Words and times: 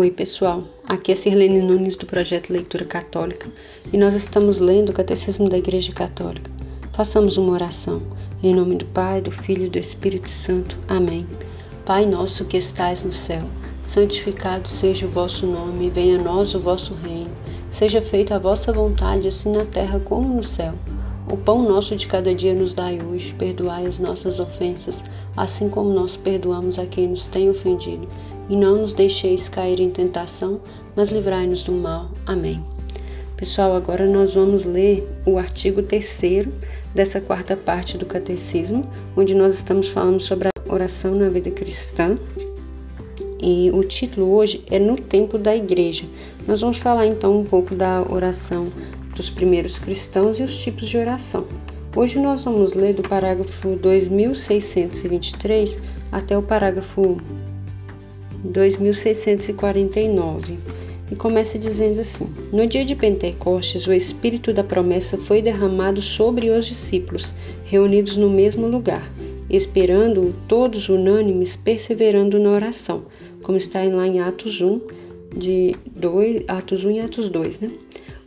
Oi, 0.00 0.10
pessoal. 0.10 0.64
Aqui 0.82 1.12
é 1.12 1.14
Sirlene 1.14 1.60
Nunes 1.60 1.94
do 1.94 2.06
projeto 2.06 2.48
Leitura 2.48 2.86
Católica 2.86 3.46
e 3.92 3.98
nós 3.98 4.14
estamos 4.14 4.58
lendo 4.58 4.88
o 4.88 4.92
Catecismo 4.94 5.46
da 5.46 5.58
Igreja 5.58 5.92
Católica. 5.92 6.50
Façamos 6.90 7.36
uma 7.36 7.52
oração. 7.52 8.00
Em 8.42 8.54
nome 8.54 8.76
do 8.76 8.86
Pai, 8.86 9.20
do 9.20 9.30
Filho 9.30 9.66
e 9.66 9.68
do 9.68 9.78
Espírito 9.78 10.30
Santo. 10.30 10.78
Amém. 10.88 11.26
Pai 11.84 12.06
nosso 12.06 12.46
que 12.46 12.56
estais 12.56 13.04
no 13.04 13.12
céu, 13.12 13.42
santificado 13.82 14.66
seja 14.66 15.04
o 15.04 15.10
vosso 15.10 15.46
nome, 15.46 15.90
venha 15.90 16.18
a 16.18 16.22
nós 16.22 16.54
o 16.54 16.60
vosso 16.60 16.94
reino. 16.94 17.30
Seja 17.70 18.00
feita 18.00 18.36
a 18.36 18.38
vossa 18.38 18.72
vontade, 18.72 19.28
assim 19.28 19.52
na 19.52 19.66
terra 19.66 20.00
como 20.00 20.34
no 20.34 20.44
céu. 20.44 20.72
O 21.30 21.36
pão 21.36 21.62
nosso 21.62 21.94
de 21.94 22.06
cada 22.06 22.34
dia 22.34 22.54
nos 22.54 22.72
dai 22.72 22.98
hoje, 23.02 23.34
perdoai 23.34 23.86
as 23.86 23.98
nossas 23.98 24.40
ofensas, 24.40 25.04
assim 25.36 25.68
como 25.68 25.92
nós 25.92 26.16
perdoamos 26.16 26.78
a 26.78 26.86
quem 26.86 27.06
nos 27.06 27.28
tem 27.28 27.50
ofendido 27.50 28.08
e 28.50 28.56
não 28.56 28.82
nos 28.82 28.92
deixeis 28.92 29.48
cair 29.48 29.80
em 29.80 29.88
tentação, 29.88 30.60
mas 30.96 31.08
livrai-nos 31.08 31.62
do 31.62 31.72
mal. 31.72 32.10
Amém. 32.26 32.62
Pessoal, 33.36 33.74
agora 33.74 34.06
nós 34.06 34.34
vamos 34.34 34.64
ler 34.64 35.08
o 35.24 35.38
artigo 35.38 35.82
3 35.82 36.48
dessa 36.94 37.20
quarta 37.20 37.56
parte 37.56 37.96
do 37.96 38.04
Catecismo, 38.04 38.84
onde 39.16 39.34
nós 39.34 39.54
estamos 39.54 39.88
falando 39.88 40.20
sobre 40.20 40.48
a 40.48 40.50
oração 40.70 41.14
na 41.14 41.28
vida 41.28 41.50
cristã. 41.50 42.14
E 43.40 43.70
o 43.72 43.82
título 43.82 44.34
hoje 44.34 44.62
é 44.66 44.78
No 44.78 44.96
Tempo 44.96 45.38
da 45.38 45.56
Igreja. 45.56 46.04
Nós 46.46 46.60
vamos 46.60 46.76
falar 46.76 47.06
então 47.06 47.40
um 47.40 47.44
pouco 47.44 47.74
da 47.74 48.02
oração 48.02 48.66
dos 49.16 49.30
primeiros 49.30 49.78
cristãos 49.78 50.38
e 50.38 50.42
os 50.42 50.58
tipos 50.58 50.88
de 50.88 50.98
oração. 50.98 51.46
Hoje 51.96 52.18
nós 52.18 52.44
vamos 52.44 52.72
ler 52.72 52.94
do 52.94 53.02
parágrafo 53.02 53.76
2623 53.76 55.78
até 56.12 56.36
o 56.36 56.42
parágrafo 56.42 57.18
2649. 58.44 60.58
E 61.10 61.16
começa 61.16 61.58
dizendo 61.58 62.00
assim: 62.00 62.26
No 62.52 62.66
dia 62.66 62.84
de 62.84 62.94
Pentecostes, 62.94 63.86
o 63.86 63.92
Espírito 63.92 64.52
da 64.52 64.62
promessa 64.62 65.18
foi 65.18 65.42
derramado 65.42 66.00
sobre 66.00 66.50
os 66.50 66.66
discípulos, 66.66 67.34
reunidos 67.64 68.16
no 68.16 68.30
mesmo 68.30 68.66
lugar, 68.66 69.10
esperando-o 69.48 70.34
todos 70.46 70.88
unânimes, 70.88 71.56
perseverando 71.56 72.38
na 72.38 72.50
oração, 72.50 73.02
como 73.42 73.58
está 73.58 73.82
lá 73.82 74.06
em 74.06 74.20
Atos 74.20 74.60
1, 74.60 74.80
de 75.36 75.74
2, 75.86 76.44
Atos 76.48 76.84
1 76.84 76.90
e 76.90 77.00
Atos 77.00 77.28
2, 77.28 77.60
né? 77.60 77.70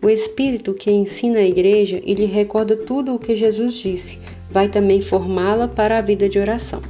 O 0.01 0.09
Espírito 0.09 0.73
que 0.73 0.91
ensina 0.91 1.39
a 1.39 1.47
igreja 1.47 2.01
e 2.05 2.13
lhe 2.13 2.25
recorda 2.25 2.75
tudo 2.75 3.15
o 3.15 3.19
que 3.19 3.37
Jesus 3.37 3.75
disse, 3.75 4.19
vai 4.51 4.67
também 4.67 4.99
formá-la 4.99 5.65
para 5.65 5.97
a 5.97 6.01
vida 6.01 6.27
de 6.27 6.37
oração. 6.37 6.81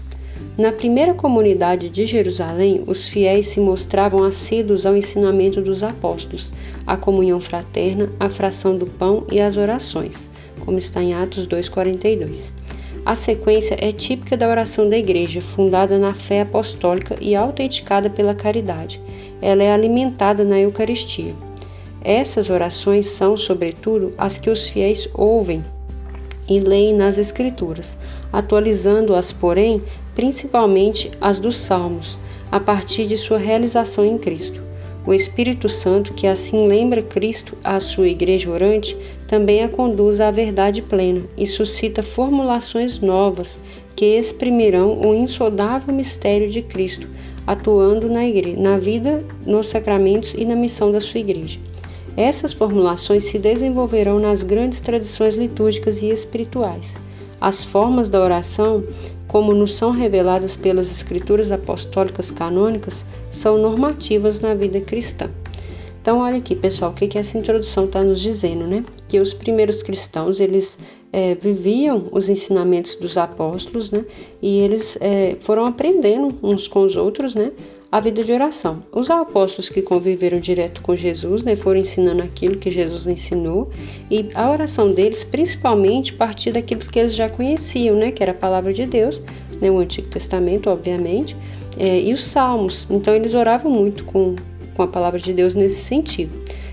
Na 0.55 0.71
primeira 0.71 1.15
comunidade 1.15 1.89
de 1.89 2.05
Jerusalém, 2.05 2.83
os 2.85 3.09
fiéis 3.09 3.47
se 3.47 3.59
mostravam 3.59 4.23
assíduos 4.23 4.85
ao 4.85 4.95
ensinamento 4.95 5.59
dos 5.59 5.81
apóstolos, 5.81 6.53
à 6.85 6.95
comunhão 6.95 7.41
fraterna, 7.41 8.11
à 8.19 8.29
fração 8.29 8.77
do 8.77 8.85
pão 8.85 9.25
e 9.31 9.41
às 9.41 9.57
orações, 9.57 10.29
como 10.63 10.77
está 10.77 11.01
em 11.01 11.15
Atos 11.15 11.47
2,42. 11.47 12.51
A 13.03 13.15
sequência 13.15 13.75
é 13.79 13.91
típica 13.91 14.37
da 14.37 14.47
oração 14.47 14.87
da 14.87 14.95
Igreja, 14.95 15.41
fundada 15.41 15.97
na 15.97 16.13
fé 16.13 16.41
apostólica 16.41 17.17
e 17.19 17.35
autenticada 17.35 18.07
pela 18.07 18.35
caridade. 18.35 19.01
Ela 19.41 19.63
é 19.63 19.73
alimentada 19.73 20.43
na 20.43 20.59
Eucaristia. 20.59 21.33
Essas 21.99 22.51
orações 22.51 23.07
são, 23.07 23.35
sobretudo, 23.35 24.13
as 24.19 24.37
que 24.37 24.51
os 24.51 24.69
fiéis 24.69 25.09
ouvem 25.15 25.65
e 26.47 26.59
leem 26.59 26.93
nas 26.93 27.17
Escrituras, 27.17 27.97
atualizando-as, 28.31 29.31
porém, 29.31 29.81
principalmente 30.15 31.11
as 31.19 31.39
dos 31.39 31.55
Salmos, 31.55 32.17
a 32.51 32.59
partir 32.59 33.07
de 33.07 33.17
sua 33.17 33.37
realização 33.37 34.05
em 34.05 34.17
Cristo. 34.17 34.61
O 35.05 35.13
Espírito 35.13 35.67
Santo, 35.67 36.13
que 36.13 36.27
assim 36.27 36.65
lembra 36.65 37.01
Cristo 37.01 37.57
à 37.61 37.79
sua 37.79 38.07
igreja 38.07 38.49
orante, 38.49 38.95
também 39.27 39.61
a 39.61 39.67
conduz 39.67 40.21
à 40.21 40.31
verdade 40.31 40.81
plena 40.81 41.23
e 41.37 41.45
suscita 41.45 42.01
formulações 42.01 42.99
novas 42.99 43.59
que 43.95 44.05
exprimirão 44.05 44.99
o 45.01 45.13
insondável 45.13 45.93
mistério 45.93 46.49
de 46.49 46.61
Cristo, 46.61 47.07
atuando 47.45 48.09
na, 48.09 48.25
igreja, 48.25 48.59
na 48.59 48.77
vida, 48.77 49.23
nos 49.45 49.67
sacramentos 49.67 50.33
e 50.37 50.45
na 50.45 50.55
missão 50.55 50.91
da 50.91 51.01
sua 51.01 51.19
igreja. 51.19 51.59
Essas 52.15 52.53
formulações 52.53 53.25
se 53.25 53.39
desenvolverão 53.39 54.19
nas 54.19 54.43
grandes 54.43 54.79
tradições 54.79 55.35
litúrgicas 55.35 56.01
e 56.01 56.09
espirituais. 56.09 56.95
As 57.41 57.65
formas 57.65 58.09
da 58.09 58.21
oração, 58.21 58.83
como 59.27 59.53
nos 59.53 59.73
são 59.73 59.91
reveladas 59.91 60.55
pelas 60.55 60.91
escrituras 60.91 61.51
apostólicas 61.51 62.29
canônicas, 62.29 63.05
são 63.31 63.57
normativas 63.57 64.39
na 64.39 64.53
vida 64.53 64.79
cristã. 64.81 65.29
Então, 66.01 66.19
olha 66.19 66.37
aqui, 66.37 66.53
pessoal, 66.53 66.91
o 66.91 66.93
que, 66.93 67.07
que 67.07 67.17
essa 67.17 67.37
introdução 67.37 67.85
está 67.85 68.03
nos 68.03 68.19
dizendo, 68.19 68.67
né? 68.67 68.83
Que 69.07 69.19
os 69.19 69.33
primeiros 69.33 69.81
cristãos, 69.81 70.39
eles 70.39 70.77
é, 71.13 71.33
viviam 71.35 72.09
os 72.11 72.27
ensinamentos 72.27 72.95
dos 72.95 73.17
apóstolos, 73.17 73.89
né? 73.89 74.03
E 74.41 74.59
eles 74.59 74.97
é, 74.99 75.37
foram 75.39 75.65
aprendendo 75.65 76.37
uns 76.43 76.67
com 76.67 76.81
os 76.81 76.97
outros, 76.97 77.35
né? 77.35 77.53
A 77.93 77.99
vida 77.99 78.23
de 78.23 78.33
oração. 78.33 78.81
Os 78.91 79.07
apóstolos 79.11 79.69
que 79.69 79.79
conviveram 79.79 80.39
direto 80.39 80.81
com 80.81 80.95
Jesus 80.95 81.43
né, 81.43 81.55
foram 81.55 81.79
ensinando 81.79 82.23
aquilo 82.23 82.57
que 82.57 82.71
Jesus 82.71 83.05
ensinou 83.05 83.69
e 84.09 84.29
a 84.33 84.49
oração 84.49 84.91
deles, 84.91 85.23
principalmente, 85.23 86.11
partia 86.11 86.51
daquilo 86.51 86.81
que 86.81 86.97
eles 86.97 87.13
já 87.13 87.29
conheciam, 87.29 87.95
né, 87.95 88.09
que 88.09 88.23
era 88.23 88.31
a 88.31 88.35
palavra 88.35 88.73
de 88.73 88.87
Deus, 88.87 89.21
né, 89.61 89.69
o 89.69 89.77
Antigo 89.77 90.07
Testamento, 90.07 90.71
obviamente, 90.71 91.37
é, 91.77 92.01
e 92.01 92.11
os 92.11 92.23
Salmos. 92.23 92.87
Então, 92.89 93.13
eles 93.13 93.35
oravam 93.35 93.71
muito 93.71 94.05
com, 94.05 94.37
com 94.73 94.81
a 94.81 94.87
palavra 94.87 95.19
de 95.19 95.31
Deus 95.31 95.53
nesse 95.53 95.81
sentido. 95.81 96.31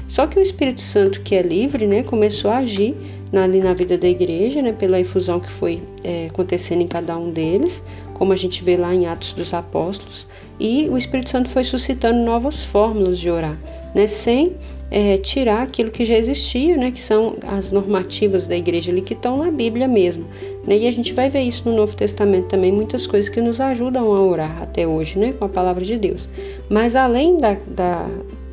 Só 0.08 0.26
que 0.26 0.38
o 0.38 0.42
Espírito 0.42 0.81
Santo, 0.81 1.20
que 1.20 1.34
é 1.34 1.42
livre, 1.42 1.87
né, 1.87 2.02
começou 2.02 2.50
a 2.50 2.56
agir 2.60 2.97
na, 3.31 3.44
ali 3.44 3.60
na 3.60 3.75
vida 3.75 3.98
da 3.98 4.08
igreja, 4.08 4.62
né, 4.62 4.72
pela 4.72 4.98
infusão 4.98 5.38
que 5.38 5.50
foi 5.50 5.82
é, 6.02 6.28
acontecendo 6.31 6.81
em 6.81 6.88
cada 6.88 7.14
um 7.19 7.31
deles, 7.31 7.84
como 8.14 8.32
a 8.32 8.37
gente 8.37 8.64
vê 8.64 8.78
lá 8.78 8.94
em 8.94 9.06
Atos 9.06 9.34
dos 9.34 9.52
Apóstolos, 9.52 10.26
e 10.60 10.88
o 10.91 10.98
Espírito 10.98 11.31
Santo 11.31 11.48
foi 11.48 11.65
suscitando 11.65 12.19
novas 12.19 12.65
fórmulas 12.65 13.19
de 13.19 13.31
orar, 13.31 13.59
né, 13.94 14.06
sem 14.06 14.54
é, 14.91 15.16
tirar 15.16 15.62
aquilo 15.62 15.91
que 15.91 16.04
já 16.04 16.16
existia, 16.16 16.76
né, 16.76 16.91
que 16.91 17.00
são 17.00 17.37
as 17.47 17.72
normativas 17.72 18.47
da 18.47 18.56
igreja 18.56 18.91
ali 18.91 19.00
que 19.00 19.15
estão 19.15 19.38
na 19.38 19.50
Bíblia 19.50 19.88
mesmo. 19.88 20.26
Né, 20.66 20.76
e 20.76 20.87
a 20.87 20.91
gente 20.91 21.15
vai 21.15 21.31
ver 21.31 21.41
isso 21.41 21.69
no 21.69 21.75
Novo 21.75 21.97
Testamento 21.97 22.49
também, 22.49 22.70
muitas 22.70 23.06
coisas 23.06 23.31
que 23.31 23.41
nos 23.41 23.60
ajudam 23.60 24.12
a 24.12 24.20
orar 24.20 24.62
até 24.62 24.87
hoje, 24.87 25.19
né, 25.19 25.32
com 25.32 25.47
a 25.47 25.49
palavra 25.49 25.84
de 25.84 25.97
Deus. 25.97 26.28
Mas 26.69 26.94
além 26.94 27.38
da, 27.38 27.56
da 27.66 28.09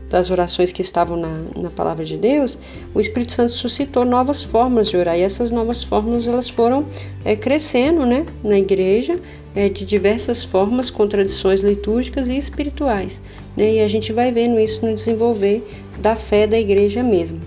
das 0.10 0.30
orações 0.32 0.72
que 0.72 0.82
estavam 0.82 1.18
na, 1.18 1.44
na 1.56 1.70
palavra 1.70 2.06
de 2.06 2.18
Deus, 2.18 2.58
o 2.94 3.00
Espírito 3.00 3.34
Santo 3.34 3.52
suscitou 3.52 4.06
novas 4.06 4.44
formas 4.44 4.90
de 4.90 4.96
orar. 4.96 5.18
E 5.18 5.22
essas 5.22 5.52
novas 5.52 5.84
formas 5.84 6.28
elas 6.28 6.50
foram 6.50 6.86
é, 7.26 7.36
crescendo 7.36 8.06
né, 8.06 8.26
na 8.44 8.58
igreja 8.58 9.20
é, 9.58 9.70
de 9.70 9.84
diversas 9.84 10.44
formas, 10.44 10.92
com 10.92 11.08
tradições 11.08 11.62
litúrgicas 11.62 12.30
e 12.30 12.38
espirituais. 12.38 13.20
Né, 13.56 13.78
e 13.78 13.80
a 13.80 13.88
gente 13.88 14.14
vai 14.14 14.32
vendo 14.32 14.60
isso 14.60 14.86
no 14.86 14.94
desenvolver 14.94 15.68
da 15.98 16.16
fé 16.16 16.46
da 16.46 16.60
igreja 16.60 17.02
mesmo. 17.02 17.42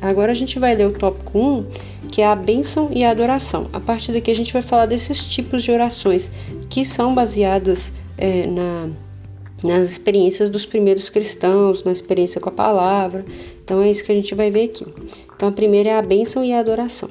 Agora 0.00 0.30
a 0.30 0.34
gente 0.34 0.60
vai 0.60 0.76
ler 0.76 0.86
o 0.86 0.92
tópico 0.92 1.36
1, 1.36 1.66
que 2.12 2.22
é 2.22 2.26
a 2.26 2.36
bênção 2.36 2.88
e 2.92 3.02
a 3.02 3.10
adoração. 3.10 3.68
A 3.72 3.80
partir 3.80 4.12
daqui 4.12 4.30
a 4.30 4.36
gente 4.36 4.52
vai 4.52 4.62
falar 4.62 4.86
desses 4.86 5.24
tipos 5.24 5.64
de 5.64 5.72
orações 5.72 6.30
que 6.70 6.84
são 6.84 7.12
baseadas 7.12 7.92
é, 8.16 8.46
na 8.46 8.88
nas 9.60 9.88
experiências 9.88 10.48
dos 10.48 10.64
primeiros 10.64 11.10
cristãos, 11.10 11.82
na 11.82 11.90
experiência 11.90 12.40
com 12.40 12.48
a 12.48 12.52
palavra. 12.52 13.24
Então 13.64 13.82
é 13.82 13.90
isso 13.90 14.04
que 14.04 14.12
a 14.12 14.14
gente 14.14 14.32
vai 14.32 14.52
ver 14.52 14.66
aqui. 14.66 14.86
Então 15.34 15.48
a 15.48 15.52
primeira 15.52 15.88
é 15.88 15.98
a 15.98 16.00
bênção 16.00 16.44
e 16.44 16.52
a 16.52 16.60
adoração. 16.60 17.08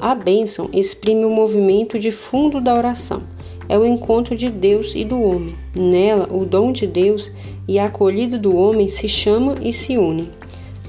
A 0.00 0.14
bênção 0.14 0.70
exprime 0.72 1.26
o 1.26 1.30
movimento 1.30 1.98
de 1.98 2.10
fundo 2.10 2.58
da 2.58 2.74
oração. 2.74 3.22
É 3.68 3.78
o 3.78 3.86
encontro 3.86 4.36
de 4.36 4.50
Deus 4.50 4.94
e 4.94 5.04
do 5.04 5.20
homem. 5.20 5.54
Nela, 5.74 6.28
o 6.30 6.44
dom 6.44 6.72
de 6.72 6.86
Deus 6.86 7.32
e 7.66 7.78
a 7.78 7.86
acolhida 7.86 8.38
do 8.38 8.56
homem 8.56 8.88
se 8.88 9.08
chamam 9.08 9.54
e 9.62 9.72
se 9.72 9.96
unem. 9.96 10.28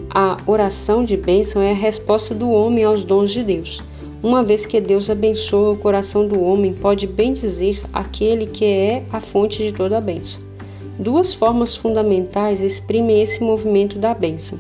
A 0.10 0.38
oração 0.46 1.04
de 1.04 1.16
bênção 1.16 1.62
é 1.62 1.72
a 1.72 1.76
resposta 1.76 2.36
do 2.36 2.50
homem 2.50 2.84
aos 2.84 3.04
dons 3.04 3.32
de 3.32 3.44
Deus. 3.44 3.82
Uma 4.22 4.44
vez 4.44 4.66
que 4.66 4.82
Deus 4.82 5.10
abençoa 5.10 5.74
o 5.74 5.78
coração 5.78 6.28
do 6.28 6.42
homem, 6.42 6.74
pode 6.74 7.06
bem 7.06 7.32
dizer 7.34 7.82
aquele 7.94 8.48
que 8.48 8.66
é 8.66 9.04
a 9.12 9.20
fonte 9.20 9.64
de 9.64 9.72
toda 9.72 9.98
a 9.98 10.02
bênção. 10.02 10.42
Duas 10.98 11.34
formas 11.34 11.76
fundamentais 11.76 12.62
exprimem 12.62 13.22
esse 13.22 13.44
movimento 13.44 14.00
da 14.00 14.14
bênção. 14.14 14.60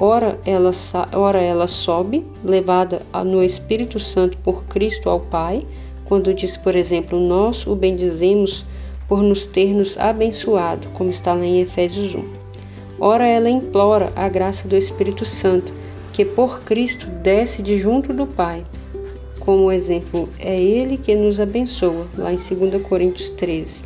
Ora 0.00 0.38
ela, 0.44 0.70
ora 1.12 1.40
ela 1.40 1.66
sobe, 1.66 2.24
levada 2.44 3.02
no 3.24 3.42
Espírito 3.42 4.00
Santo 4.00 4.38
por 4.38 4.64
Cristo 4.64 5.10
ao 5.10 5.20
Pai, 5.20 5.66
quando 6.08 6.32
diz, 6.32 6.56
por 6.56 6.74
exemplo, 6.74 7.20
nós 7.20 7.66
o 7.66 7.76
bendizemos 7.76 8.64
por 9.06 9.22
nos 9.22 9.46
ter 9.46 9.74
nos 9.74 9.98
abençoado, 9.98 10.88
como 10.94 11.10
está 11.10 11.34
lá 11.34 11.44
em 11.44 11.60
Efésios 11.60 12.14
1. 12.14 12.24
Ora 12.98 13.26
ela 13.26 13.50
implora 13.50 14.10
a 14.16 14.26
graça 14.28 14.66
do 14.66 14.74
Espírito 14.74 15.26
Santo, 15.26 15.70
que 16.12 16.24
por 16.24 16.62
Cristo 16.62 17.06
desce 17.06 17.62
de 17.62 17.78
junto 17.78 18.12
do 18.14 18.26
Pai. 18.26 18.64
Como 19.38 19.70
exemplo, 19.70 20.28
é 20.38 20.60
ele 20.60 20.96
que 20.96 21.14
nos 21.14 21.38
abençoa, 21.38 22.06
lá 22.16 22.32
em 22.32 22.36
2 22.36 22.82
Coríntios 22.82 23.30
13. 23.30 23.82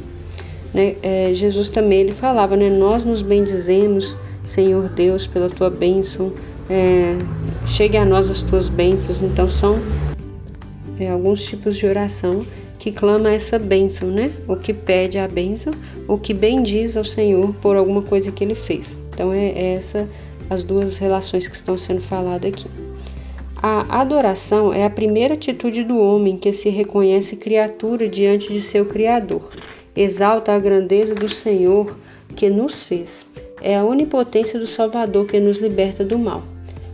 Né? 0.72 0.94
É, 1.02 1.32
Jesus 1.34 1.68
também 1.68 2.00
ele 2.00 2.12
falava, 2.12 2.56
né? 2.56 2.70
Nós 2.70 3.04
nos 3.04 3.20
bendizemos, 3.20 4.16
Senhor 4.44 4.88
Deus, 4.88 5.26
pela 5.26 5.50
tua 5.50 5.68
bênção. 5.68 6.32
É, 6.70 7.18
chegue 7.66 7.96
a 7.96 8.04
nós 8.04 8.30
as 8.30 8.40
tuas 8.40 8.68
bênçãos. 8.68 9.20
Então 9.20 9.48
são 9.48 9.78
alguns 11.10 11.44
tipos 11.44 11.76
de 11.76 11.87
oração 11.87 12.44
que 12.78 12.90
clama 12.90 13.31
essa 13.31 13.60
bênção, 13.60 14.08
né? 14.10 14.32
O 14.49 14.56
que 14.56 14.75
pede 14.75 15.16
a 15.16 15.28
bênção, 15.28 15.72
o 16.08 16.19
que 16.19 16.34
bendiz 16.34 16.96
ao 16.96 17.04
Senhor 17.04 17.54
por 17.62 17.76
alguma 17.76 18.02
coisa 18.02 18.32
que 18.32 18.43
ele 18.43 18.56
fez. 18.56 19.00
Então 19.14 19.32
é, 19.32 19.50
é 19.50 19.75
essa 19.75 20.08
as 20.50 20.64
duas 20.64 20.99
relações 20.99 21.46
que 21.46 21.54
estão 21.54 21.78
sendo 21.78 22.00
faladas 22.00 22.52
aqui. 22.52 22.66
A 23.56 24.00
adoração 24.00 24.72
é 24.72 24.84
a 24.84 24.90
primeira 24.90 25.34
atitude 25.34 25.84
do 25.84 25.96
homem 25.96 26.37
que 26.37 26.52
se 26.52 26.69
reconhece 26.70 27.37
criatura 27.37 28.08
diante 28.08 28.52
de 28.52 28.60
seu 28.60 28.84
Criador. 28.84 29.49
Exalta 29.94 30.52
a 30.52 30.58
grandeza 30.58 31.14
do 31.14 31.28
Senhor 31.28 31.96
que 32.34 32.50
nos 32.50 32.84
fez. 32.84 33.25
É 33.60 33.76
a 33.76 33.84
onipotência 33.84 34.58
do 34.58 34.66
Salvador 34.66 35.26
que 35.26 35.38
nos 35.38 35.58
liberta 35.58 36.04
do 36.04 36.19
mal. 36.19 36.43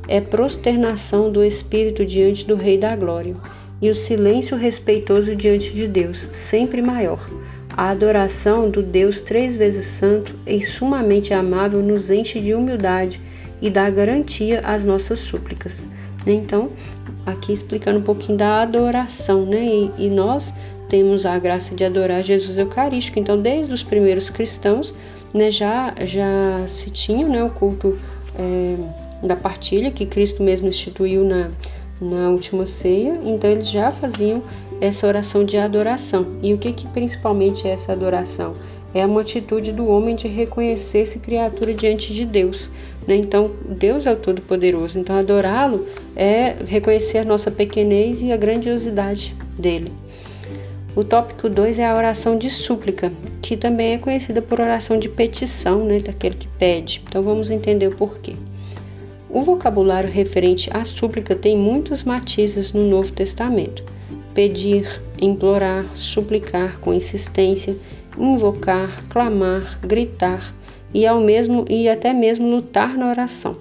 É 0.07 0.21
prosternação 0.21 1.33
do 1.33 1.43
Espírito 1.43 2.05
diante 2.05 2.47
do 2.47 2.57
Rei 2.57 2.77
da 2.77 2.95
Glória 2.95 3.35
e 3.81 3.91
o 3.91 3.95
silêncio 3.95 4.57
respeitoso 4.57 5.35
diante 5.35 5.73
de 5.73 5.87
Deus, 5.87 6.29
sempre 6.33 6.83
maior. 6.83 7.29
A 7.77 7.91
adoração 7.91 8.69
do 8.69 8.83
Deus 8.83 9.21
três 9.21 9.57
vezes 9.57 9.85
santo 9.85 10.35
e 10.47 10.61
sumamente 10.61 11.33
amável 11.33 11.81
nos 11.81 12.11
enche 12.11 12.41
de 12.41 12.55
humildade 12.55 13.21
e 13.63 13.71
dá 13.71 13.89
garantia 13.89 14.61
às 14.65 14.85
nossas 14.85 15.21
súplicas. 15.21 15.87
Né? 16.27 16.33
Então, 16.33 16.71
aqui 17.25 17.53
explicando 17.53 17.99
um 17.99 18.03
pouquinho 18.03 18.37
da 18.37 18.63
adoração, 18.63 19.47
né? 19.47 19.65
E, 19.65 20.07
e, 20.07 20.11
nós 20.11 20.53
temos 20.89 21.27
a 21.27 21.39
graça 21.39 21.75
de 21.75 21.85
adorar 21.85 22.23
Jesus 22.23 22.59
Eucarístico. 22.59 23.19
Então, 23.19 23.41
desde 23.41 23.73
os 23.73 23.83
primeiros 23.83 24.31
cristãos, 24.31 24.95
né, 25.35 25.51
já, 25.51 25.95
já 26.05 26.67
se 26.67 26.91
tinha 26.91 27.29
né, 27.29 27.45
o 27.45 27.51
culto 27.51 27.97
é, 28.37 29.27
da 29.27 29.37
partilha 29.37 29.91
que 29.91 30.07
Cristo 30.07 30.43
mesmo 30.43 30.69
instituiu 30.69 31.25
na, 31.25 31.51
na 32.01 32.31
última 32.31 32.67
ceia, 32.67 33.21
então 33.25 33.51
eles 33.51 33.69
já 33.69 33.91
faziam 33.91 34.43
essa 34.81 35.07
oração 35.07 35.45
de 35.45 35.57
adoração. 35.57 36.27
E 36.43 36.55
o 36.55 36.59
que, 36.59 36.73
que 36.73 36.87
principalmente 36.89 37.67
é 37.67 37.73
essa 37.73 37.93
adoração? 37.93 38.55
É 38.95 39.05
uma 39.05 39.21
atitude 39.21 39.73
do 39.73 39.87
homem 39.87 40.17
de 40.17 40.29
reconhecer-se 40.29 41.19
criatura 41.19 41.75
diante 41.75 42.13
de 42.13 42.25
Deus. 42.25 42.71
Né? 43.07 43.17
Então, 43.17 43.51
Deus 43.69 44.07
é 44.07 44.13
o 44.13 44.17
Todo-Poderoso. 44.17 44.99
Então, 44.99 45.17
adorá-lo 45.17 45.87
é 46.17 46.57
reconhecer 46.67 47.25
nossa 47.25 47.51
pequenez 47.51 48.21
e 48.21 48.33
a 48.33 48.37
grandiosidade 48.37 49.37
dele. 49.59 49.93
O 50.97 51.05
tópico 51.05 51.49
2 51.49 51.79
é 51.79 51.87
a 51.87 51.95
oração 51.95 52.37
de 52.37 52.51
súplica, 52.51 53.13
que 53.41 53.57
também 53.57 53.95
é 53.95 53.99
conhecida 53.99 54.43
por 54.43 54.59
oração 54.59 54.99
de 54.99 55.09
petição, 55.09 55.85
né, 55.85 56.01
daquele 56.01 56.35
que 56.35 56.49
pede. 56.59 57.03
Então 57.07 57.23
vamos 57.23 57.51
entender 57.51 57.87
o 57.87 57.95
porquê. 57.95 58.35
O 59.31 59.43
vocabulário 59.43 60.11
referente 60.11 60.71
à 60.73 60.85
súplica 60.85 61.35
tem 61.35 61.57
muitos 61.57 62.03
matizes 62.03 62.73
no 62.73 62.85
Novo 62.85 63.13
Testamento: 63.13 63.85
pedir, 64.35 65.03
implorar, 65.21 65.85
suplicar 65.95 66.79
com 66.81 66.95
insistência, 66.95 67.77
invocar, 68.17 69.05
clamar, 69.09 69.79
gritar 69.83 70.55
e 70.95 71.07
ao 71.07 71.21
mesmo 71.21 71.67
e 71.69 71.89
até 71.89 72.15
mesmo 72.15 72.49
lutar 72.49 72.97
na 72.97 73.11
oração. 73.11 73.57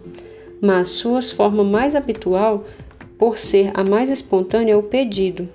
Mas 0.61 0.89
sua 0.89 1.21
forma 1.21 1.63
mais 1.63 1.95
habitual, 1.95 2.65
por 3.17 3.37
ser 3.37 3.71
a 3.73 3.83
mais 3.83 4.09
espontânea, 4.09 4.73
é 4.73 4.77
o 4.77 4.83
pedido. 4.83 5.49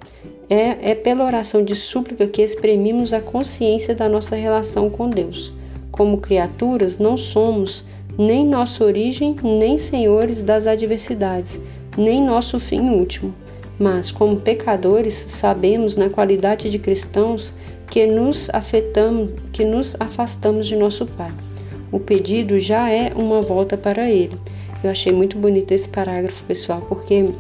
É, 0.51 0.91
é 0.91 0.95
pela 0.95 1.25
oração 1.25 1.65
de 1.65 1.75
súplica 1.75 2.27
que 2.27 2.43
exprimimos 2.43 3.13
a 3.13 3.21
consciência 3.21 3.95
da 3.95 4.09
nossa 4.09 4.37
relação 4.37 4.91
com 4.91 5.09
Deus. 5.09 5.53
Como 5.91 6.19
criaturas, 6.19 6.99
não 6.99 7.17
somos 7.17 7.85
nem 8.19 8.47
nossa 8.47 8.85
origem, 8.85 9.37
nem 9.43 9.79
senhores 9.79 10.43
das 10.43 10.67
adversidades, 10.67 11.61
nem 11.97 12.23
nosso 12.23 12.59
fim 12.59 12.91
último. 12.91 13.35
Mas, 13.79 14.13
como 14.13 14.41
pecadores, 14.41 15.15
sabemos, 15.29 15.97
na 15.97 16.09
qualidade 16.09 16.71
de 16.71 16.79
cristãos, 16.79 17.53
que 17.91 18.07
nos 18.07 18.49
afetamos, 18.51 19.31
que 19.53 19.65
nos 19.65 19.97
afastamos 19.99 20.67
de 20.67 20.77
nosso 20.77 21.05
Pai. 21.05 21.33
O 21.91 21.99
pedido 21.99 22.59
já 22.59 22.89
é 22.89 23.13
uma 23.15 23.43
volta 23.43 23.77
para 23.77 24.11
Ele. 24.11 24.37
Eu 24.83 24.91
achei 24.91 25.13
muito 25.13 25.37
bonito 25.37 25.73
esse 25.73 25.89
parágrafo, 25.89 26.43
pessoal, 26.45 26.81
porque, 26.89 27.31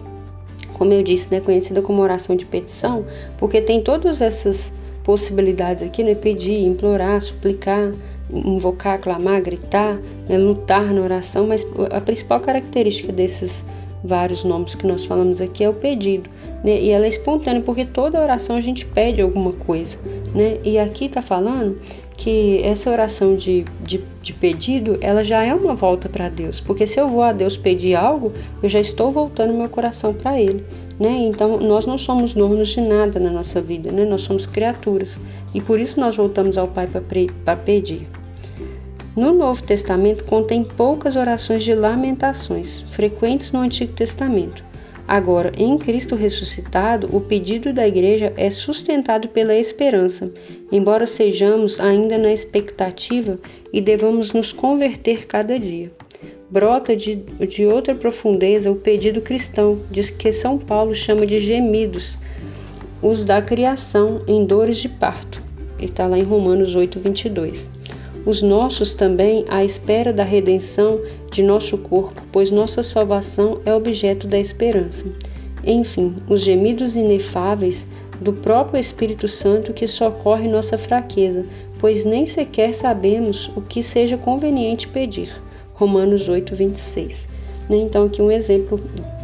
como 0.74 0.92
eu 0.92 1.02
disse, 1.02 1.28
é 1.34 1.38
né, 1.38 1.40
conhecida 1.40 1.80
como 1.80 2.02
oração 2.02 2.36
de 2.36 2.44
petição, 2.44 3.04
porque 3.38 3.60
tem 3.60 3.80
todas 3.80 4.20
essas 4.20 4.72
possibilidades 5.02 5.82
aqui, 5.82 6.04
né? 6.04 6.14
Pedir, 6.14 6.64
implorar, 6.64 7.20
suplicar, 7.20 7.92
invocar, 8.32 8.98
clamar, 8.98 9.42
gritar, 9.42 9.98
né, 10.28 10.38
lutar 10.38 10.92
na 10.92 11.00
oração, 11.00 11.46
mas 11.46 11.66
a 11.90 12.00
principal 12.00 12.40
característica 12.40 13.12
desses 13.12 13.64
vários 14.02 14.42
nomes 14.42 14.74
que 14.74 14.86
nós 14.86 15.04
falamos 15.04 15.40
aqui 15.40 15.62
é 15.62 15.68
o 15.68 15.74
pedido, 15.74 16.28
né? 16.64 16.80
E 16.80 16.90
ela 16.90 17.06
é 17.06 17.08
espontânea 17.08 17.62
porque 17.62 17.84
toda 17.84 18.20
oração 18.20 18.56
a 18.56 18.60
gente 18.60 18.84
pede 18.84 19.20
alguma 19.20 19.52
coisa, 19.52 19.96
né? 20.34 20.58
E 20.64 20.78
aqui 20.78 21.04
está 21.04 21.22
falando 21.22 21.78
que 22.16 22.60
essa 22.62 22.90
oração 22.90 23.36
de, 23.36 23.64
de, 23.80 24.00
de, 24.20 24.32
pedido, 24.32 24.98
ela 25.00 25.24
já 25.24 25.42
é 25.44 25.54
uma 25.54 25.74
volta 25.74 26.08
para 26.08 26.28
Deus, 26.28 26.60
porque 26.60 26.86
se 26.86 27.00
eu 27.00 27.08
vou 27.08 27.22
a 27.22 27.32
Deus 27.32 27.56
pedir 27.56 27.94
algo, 27.94 28.32
eu 28.62 28.68
já 28.68 28.78
estou 28.78 29.10
voltando 29.10 29.54
meu 29.54 29.68
coração 29.68 30.12
para 30.12 30.40
Ele, 30.40 30.64
né? 30.98 31.10
Então 31.10 31.58
nós 31.58 31.86
não 31.86 31.98
somos 31.98 32.34
donos 32.34 32.68
de 32.68 32.80
nada 32.80 33.18
na 33.18 33.30
nossa 33.30 33.60
vida, 33.60 33.90
né? 33.90 34.04
Nós 34.04 34.22
somos 34.22 34.46
criaturas 34.46 35.18
e 35.54 35.60
por 35.60 35.78
isso 35.80 35.98
nós 36.00 36.16
voltamos 36.16 36.58
ao 36.58 36.68
Pai 36.68 36.88
para 37.44 37.56
pedir. 37.56 38.06
No 39.14 39.34
Novo 39.34 39.62
Testamento 39.62 40.24
contém 40.24 40.64
poucas 40.64 41.16
orações 41.16 41.62
de 41.62 41.74
lamentações, 41.74 42.80
frequentes 42.80 43.52
no 43.52 43.60
Antigo 43.60 43.92
Testamento. 43.92 44.64
Agora, 45.06 45.52
em 45.58 45.76
Cristo 45.76 46.14
ressuscitado, 46.14 47.14
o 47.14 47.20
pedido 47.20 47.74
da 47.74 47.86
igreja 47.86 48.32
é 48.38 48.48
sustentado 48.48 49.28
pela 49.28 49.54
esperança, 49.54 50.32
embora 50.70 51.06
sejamos 51.06 51.78
ainda 51.78 52.16
na 52.16 52.32
expectativa 52.32 53.36
e 53.70 53.82
devamos 53.82 54.32
nos 54.32 54.50
converter 54.50 55.26
cada 55.26 55.58
dia. 55.58 55.88
Brota 56.48 56.96
de, 56.96 57.16
de 57.16 57.66
outra 57.66 57.94
profundeza 57.94 58.70
o 58.70 58.76
pedido 58.76 59.20
cristão, 59.20 59.80
diz 59.90 60.08
que 60.08 60.32
São 60.32 60.56
Paulo 60.56 60.94
chama 60.94 61.26
de 61.26 61.38
gemidos, 61.38 62.16
os 63.02 63.26
da 63.26 63.42
criação 63.42 64.22
em 64.26 64.46
dores 64.46 64.78
de 64.78 64.88
parto. 64.88 65.42
Está 65.78 66.06
lá 66.06 66.16
em 66.16 66.22
Romanos 66.22 66.74
8, 66.74 66.98
22 66.98 67.81
os 68.24 68.40
nossos 68.40 68.94
também 68.94 69.44
à 69.48 69.64
espera 69.64 70.12
da 70.12 70.22
redenção 70.22 71.00
de 71.30 71.42
nosso 71.42 71.76
corpo, 71.76 72.22
pois 72.30 72.50
nossa 72.50 72.82
salvação 72.82 73.60
é 73.64 73.74
objeto 73.74 74.26
da 74.26 74.38
esperança. 74.38 75.04
Enfim, 75.64 76.16
os 76.28 76.40
gemidos 76.40 76.96
inefáveis 76.96 77.86
do 78.20 78.32
próprio 78.32 78.80
Espírito 78.80 79.26
Santo 79.26 79.72
que 79.72 79.86
socorre 79.86 80.48
nossa 80.48 80.78
fraqueza, 80.78 81.44
pois 81.78 82.04
nem 82.04 82.26
sequer 82.26 82.72
sabemos 82.72 83.50
o 83.56 83.60
que 83.60 83.82
seja 83.82 84.16
conveniente 84.16 84.86
pedir. 84.86 85.30
Romanos 85.74 86.28
8, 86.28 86.54
26. 86.54 87.28
Né? 87.68 87.76
Então, 87.78 88.04
aqui 88.04 88.22
um 88.22 88.30
exemplo 88.30 88.80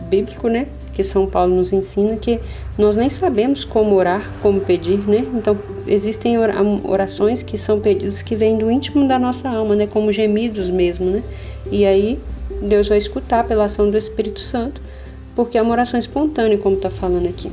bíblico, 0.09 0.49
né? 0.49 0.67
Que 0.99 1.05
São 1.05 1.29
Paulo 1.29 1.55
nos 1.55 1.73
ensina 1.73 2.17
que 2.17 2.41
nós 2.77 2.97
nem 2.97 3.09
sabemos 3.09 3.65
como 3.65 3.95
orar, 3.95 4.29
como 4.43 4.61
pedir, 4.61 5.07
né? 5.07 5.25
Então 5.33 5.57
existem 5.87 6.37
orações 6.83 7.41
que 7.41 7.57
são 7.57 7.79
pedidos 7.79 8.21
que 8.21 8.35
vêm 8.35 8.59
do 8.59 8.69
íntimo 8.69 9.07
da 9.07 9.17
nossa 9.17 9.49
alma, 9.49 9.77
né? 9.77 9.87
Como 9.87 10.11
gemidos 10.11 10.69
mesmo, 10.69 11.09
né? 11.09 11.23
E 11.71 11.87
aí 11.87 12.19
Deus 12.61 12.89
vai 12.89 12.99
escutar 12.99 13.47
pela 13.47 13.67
ação 13.67 13.89
do 13.89 13.97
Espírito 13.97 14.41
Santo, 14.41 14.81
porque 15.37 15.57
é 15.57 15.63
uma 15.63 15.71
oração 15.71 16.01
espontânea, 16.01 16.59
como 16.59 16.75
está 16.75 16.91
falando 16.91 17.29
aqui. 17.29 17.49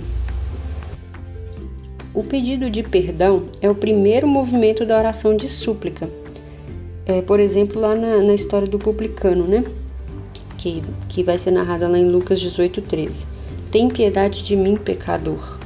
O 2.11 2.23
pedido 2.23 2.67
de 2.67 2.81
perdão 2.81 3.43
é 3.61 3.69
o 3.69 3.75
primeiro 3.75 4.27
movimento 4.27 4.87
da 4.87 4.97
oração 4.97 5.37
de 5.37 5.47
súplica. 5.47 6.09
É, 7.05 7.21
por 7.21 7.39
exemplo, 7.39 7.79
lá 7.79 7.93
na, 7.93 8.23
na 8.23 8.33
história 8.33 8.67
do 8.67 8.79
publicano, 8.79 9.45
né? 9.45 9.63
Que, 10.57 10.81
que 11.07 11.21
vai 11.21 11.37
ser 11.37 11.51
narrada 11.51 11.87
lá 11.87 11.99
em 11.99 12.09
Lucas 12.09 12.39
18, 12.39 12.81
13. 12.81 13.34
Tem 13.71 13.89
piedade 13.89 14.43
de 14.43 14.55
mim, 14.55 14.75
pecador. 14.75 15.59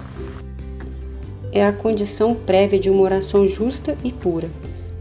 É 1.52 1.66
a 1.66 1.74
condição 1.74 2.36
prévia 2.36 2.80
de 2.80 2.90
uma 2.90 3.02
oração 3.02 3.48
justa 3.48 3.98
e 4.04 4.12
pura. 4.12 4.50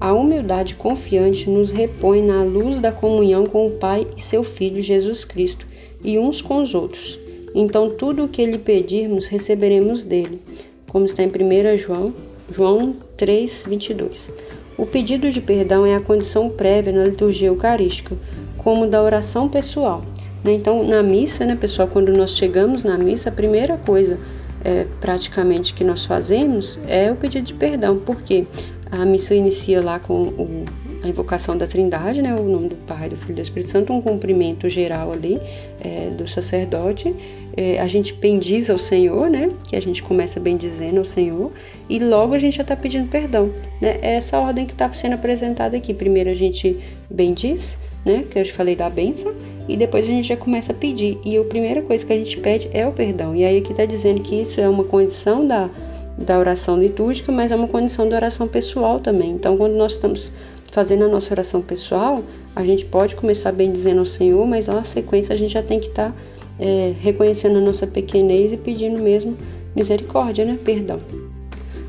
A 0.01 0.13
humildade 0.13 0.75
confiante 0.75 1.51
nos 1.51 1.71
repõe 1.71 2.23
na 2.23 2.43
luz 2.45 2.81
da 2.81 2.93
comunhão 2.93 3.45
com 3.45 3.67
o 3.67 3.73
Pai 3.73 4.07
e 4.17 4.23
seu 4.23 4.43
Filho 4.43 4.83
Jesus 4.83 5.25
Cristo 5.25 5.67
e 6.05 6.19
uns 6.19 6.41
com 6.41 6.63
os 6.63 6.75
outros. 6.75 7.19
Então, 7.55 7.91
tudo 7.91 8.25
o 8.25 8.29
que 8.29 8.47
lhe 8.47 8.59
pedirmos, 8.59 9.27
receberemos 9.27 10.05
dele, 10.05 10.41
como 10.89 11.05
está 11.05 11.23
em 11.23 11.29
1 11.29 11.79
João, 11.79 12.15
João 12.51 12.95
3, 13.17 13.65
22. 13.69 14.29
O 14.77 14.87
pedido 14.87 15.31
de 15.31 15.41
perdão 15.41 15.85
é 15.85 15.95
a 15.95 16.01
condição 16.01 16.49
prévia 16.49 16.93
na 16.93 17.05
liturgia 17.05 17.49
eucarística, 17.49 18.17
como 18.57 18.87
da 18.87 19.03
oração 19.03 19.49
pessoal. 19.49 20.05
Né? 20.45 20.53
Então, 20.53 20.83
na 20.83 21.03
missa, 21.03 21.45
né, 21.45 21.57
pessoal, 21.57 21.89
quando 21.89 22.13
nós 22.13 22.37
chegamos 22.37 22.85
na 22.85 22.97
missa, 22.97 23.29
a 23.29 23.33
primeira 23.33 23.77
coisa 23.77 24.19
é, 24.65 24.87
praticamente 25.01 25.73
que 25.75 25.85
nós 25.85 26.05
fazemos 26.05 26.79
é 26.87 27.11
o 27.13 27.17
pedido 27.17 27.47
de 27.47 27.55
perdão, 27.55 27.99
porque 27.99 28.47
A 28.91 29.05
missa 29.05 29.35
inicia 29.35 29.83
lá 29.83 29.99
com 29.99 30.15
o, 30.15 30.65
a 31.03 31.09
invocação 31.09 31.57
da 31.57 31.67
Trindade, 31.67 32.23
né, 32.23 32.35
o 32.35 32.45
nome 32.45 32.69
do 32.69 32.77
Pai, 32.77 33.09
do 33.09 33.17
Filho 33.17 33.33
e 33.33 33.35
do 33.35 33.43
Espírito 33.43 33.71
Santo, 33.71 33.93
um 33.93 34.01
cumprimento 34.01 34.69
geral 34.69 35.13
ali 35.13 35.39
é, 35.81 36.11
do 36.17 36.27
sacerdote. 36.27 37.15
É, 37.55 37.79
a 37.81 37.87
gente 37.87 38.15
bendiz 38.15 38.71
ao 38.71 38.79
Senhor, 38.79 39.29
né, 39.29 39.51
que 39.69 39.77
a 39.77 39.81
gente 39.81 40.03
começa 40.03 40.41
bendizendo 40.41 40.99
ao 40.99 41.05
Senhor, 41.05 41.53
e 41.89 41.99
logo 41.99 42.33
a 42.33 42.39
gente 42.39 42.57
já 42.57 42.63
está 42.63 42.75
pedindo 42.75 43.09
perdão. 43.09 43.53
Né? 43.81 43.99
É 44.01 44.15
essa 44.15 44.39
ordem 44.39 44.65
que 44.65 44.73
está 44.73 44.91
sendo 44.91 45.15
apresentada 45.15 45.77
aqui. 45.77 45.93
Primeiro 45.93 46.31
a 46.31 46.35
gente 46.35 46.79
bendiz, 47.11 47.77
né, 48.07 48.25
que 48.31 48.39
eu 48.39 48.45
já 48.45 48.53
falei 48.55 48.75
da 48.75 48.89
bênção, 48.89 49.35
e 49.69 49.77
depois 49.77 50.07
a 50.07 50.09
gente 50.09 50.27
já 50.27 50.37
começa 50.37 50.73
a 50.73 50.75
pedir. 50.75 51.19
E 51.25 51.37
a 51.37 51.45
primeira 51.45 51.83
coisa 51.83 52.05
que 52.05 52.13
a 52.13 52.17
gente 52.17 52.39
pede 52.39 52.71
é 52.73 52.87
o 52.87 52.93
perdão. 52.93 53.37
E 53.37 53.45
aí 53.45 53.59
aqui 53.59 53.71
está 53.71 53.85
dizendo 53.85 54.23
que 54.23 54.35
isso 54.35 54.61
é 54.61 54.69
uma 54.69 54.85
condição 54.85 55.47
da, 55.47 55.69
da 56.17 56.39
oração 56.39 56.79
litúrgica, 56.79 57.31
mas 57.31 57.53
é 57.53 57.57
uma 57.57 57.69
condição 57.69 58.09
da 58.09 58.17
oração 58.17 58.49
pessoal 58.49 58.99
também. 58.99 59.31
Então, 59.31 59.57
quando 59.57 59.75
nós 59.75 59.93
estamos 59.93 60.33
fazendo 60.73 61.05
a 61.05 61.09
nossa 61.09 61.33
oração 61.33 61.61
pessoal, 61.61 62.23
a 62.57 62.65
gente 62.65 62.85
pode 62.85 63.15
começar 63.15 63.53
bem 63.53 63.71
dizendo 63.71 64.01
ao 64.01 64.07
Senhor, 64.07 64.47
mas 64.47 64.67
na 64.67 64.85
sequência 64.85 65.35
a 65.35 65.37
gente 65.37 65.53
já 65.53 65.63
tem 65.63 65.79
que 65.79 65.89
estar 65.89 66.11
tá, 66.11 66.17
é, 66.59 66.93
reconhecendo 67.01 67.59
a 67.59 67.61
nossa 67.61 67.87
pequenez 67.87 68.53
e 68.53 68.57
pedindo 68.57 69.01
mesmo 69.01 69.37
misericórdia, 69.77 70.45
né? 70.45 70.59
Perdão. 70.65 70.99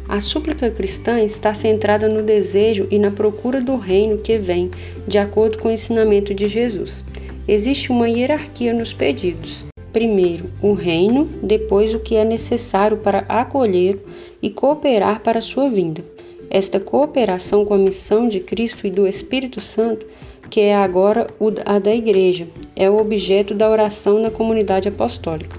A 0.07 0.19
súplica 0.21 0.71
cristã 0.71 1.19
está 1.21 1.53
centrada 1.53 2.07
no 2.07 2.24
desejo 2.24 2.88
e 2.89 2.98
na 2.98 3.12
procura 3.12 3.62
do 3.62 3.75
reino 3.75 4.17
que 4.17 4.39
vem, 4.39 4.71
de 5.07 5.19
acordo 5.19 5.59
com 5.59 5.67
o 5.67 5.71
ensinamento 5.71 6.33
de 6.33 6.48
Jesus. 6.48 7.05
Existe 7.51 7.91
uma 7.91 8.07
hierarquia 8.07 8.71
nos 8.71 8.93
pedidos. 8.93 9.65
Primeiro, 9.91 10.51
o 10.61 10.73
reino, 10.73 11.27
depois 11.41 11.95
o 11.95 11.99
que 11.99 12.15
é 12.15 12.23
necessário 12.23 12.97
para 12.97 13.25
acolher 13.27 13.97
e 14.39 14.51
cooperar 14.51 15.21
para 15.21 15.39
a 15.39 15.41
sua 15.41 15.67
vinda. 15.67 16.05
Esta 16.47 16.79
cooperação 16.79 17.65
com 17.65 17.73
a 17.73 17.77
missão 17.79 18.27
de 18.27 18.39
Cristo 18.39 18.85
e 18.85 18.91
do 18.91 19.07
Espírito 19.07 19.59
Santo, 19.59 20.05
que 20.47 20.59
é 20.59 20.75
agora 20.75 21.25
a 21.65 21.79
da 21.79 21.91
Igreja, 21.91 22.47
é 22.75 22.87
o 22.87 22.99
objeto 22.99 23.55
da 23.55 23.67
oração 23.67 24.19
na 24.19 24.29
comunidade 24.29 24.87
apostólica. 24.87 25.57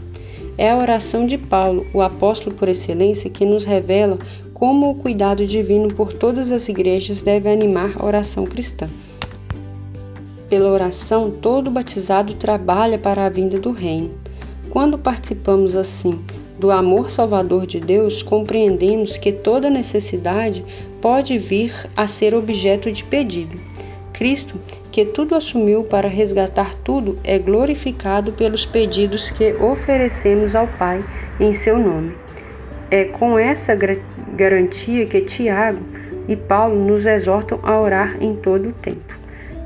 É 0.56 0.70
a 0.70 0.78
oração 0.78 1.26
de 1.26 1.36
Paulo, 1.36 1.84
o 1.92 2.00
apóstolo 2.00 2.54
por 2.54 2.68
excelência, 2.68 3.28
que 3.28 3.44
nos 3.44 3.64
revela 3.64 4.16
como 4.54 4.88
o 4.88 4.94
cuidado 4.94 5.44
divino 5.44 5.92
por 5.92 6.12
todas 6.12 6.52
as 6.52 6.68
igrejas 6.68 7.20
deve 7.20 7.50
animar 7.50 7.96
a 7.98 8.06
oração 8.06 8.44
cristã. 8.44 8.88
Pela 10.50 10.68
oração, 10.68 11.30
todo 11.30 11.70
batizado 11.70 12.34
trabalha 12.34 12.98
para 12.98 13.24
a 13.24 13.28
vinda 13.28 13.56
do 13.56 13.70
reino. 13.70 14.10
Quando 14.68 14.98
participamos 14.98 15.76
assim 15.76 16.20
do 16.58 16.72
amor 16.72 17.08
salvador 17.08 17.68
de 17.68 17.78
Deus, 17.78 18.20
compreendemos 18.20 19.16
que 19.16 19.30
toda 19.30 19.70
necessidade 19.70 20.64
pode 21.00 21.38
vir 21.38 21.72
a 21.96 22.08
ser 22.08 22.34
objeto 22.34 22.90
de 22.90 23.04
pedido. 23.04 23.60
Cristo, 24.12 24.58
que 24.90 25.04
tudo 25.04 25.36
assumiu 25.36 25.84
para 25.84 26.08
resgatar 26.08 26.74
tudo, 26.74 27.16
é 27.22 27.38
glorificado 27.38 28.32
pelos 28.32 28.66
pedidos 28.66 29.30
que 29.30 29.52
oferecemos 29.52 30.56
ao 30.56 30.66
Pai 30.66 31.04
em 31.38 31.52
seu 31.52 31.78
nome. 31.78 32.12
É 32.90 33.04
com 33.04 33.38
essa 33.38 33.78
garantia 34.34 35.06
que 35.06 35.20
Tiago 35.20 35.80
e 36.26 36.34
Paulo 36.34 36.84
nos 36.84 37.06
exortam 37.06 37.60
a 37.62 37.80
orar 37.80 38.16
em 38.20 38.34
todo 38.34 38.70
o 38.70 38.72
tempo. 38.72 39.09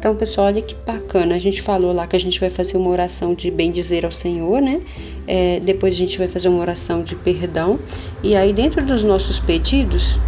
Então, 0.04 0.14
pessoal, 0.14 0.48
olha 0.48 0.60
que 0.60 0.74
bacana. 0.74 1.34
A 1.34 1.38
gente 1.38 1.62
falou 1.62 1.90
lá 1.90 2.06
que 2.06 2.14
a 2.14 2.20
gente 2.20 2.38
vai 2.38 2.50
fazer 2.50 2.76
uma 2.76 2.90
oração 2.90 3.32
de 3.32 3.50
bem 3.50 3.72
dizer 3.72 4.04
ao 4.04 4.12
Senhor, 4.12 4.60
né? 4.60 4.82
É, 5.26 5.60
depois 5.60 5.94
a 5.94 5.96
gente 5.96 6.18
vai 6.18 6.26
fazer 6.26 6.48
uma 6.48 6.60
oração 6.60 7.02
de 7.02 7.16
perdão. 7.16 7.80
E 8.22 8.36
aí, 8.36 8.52
dentro 8.52 8.84
dos 8.84 9.02
nossos 9.02 9.40
pedidos, 9.40 10.18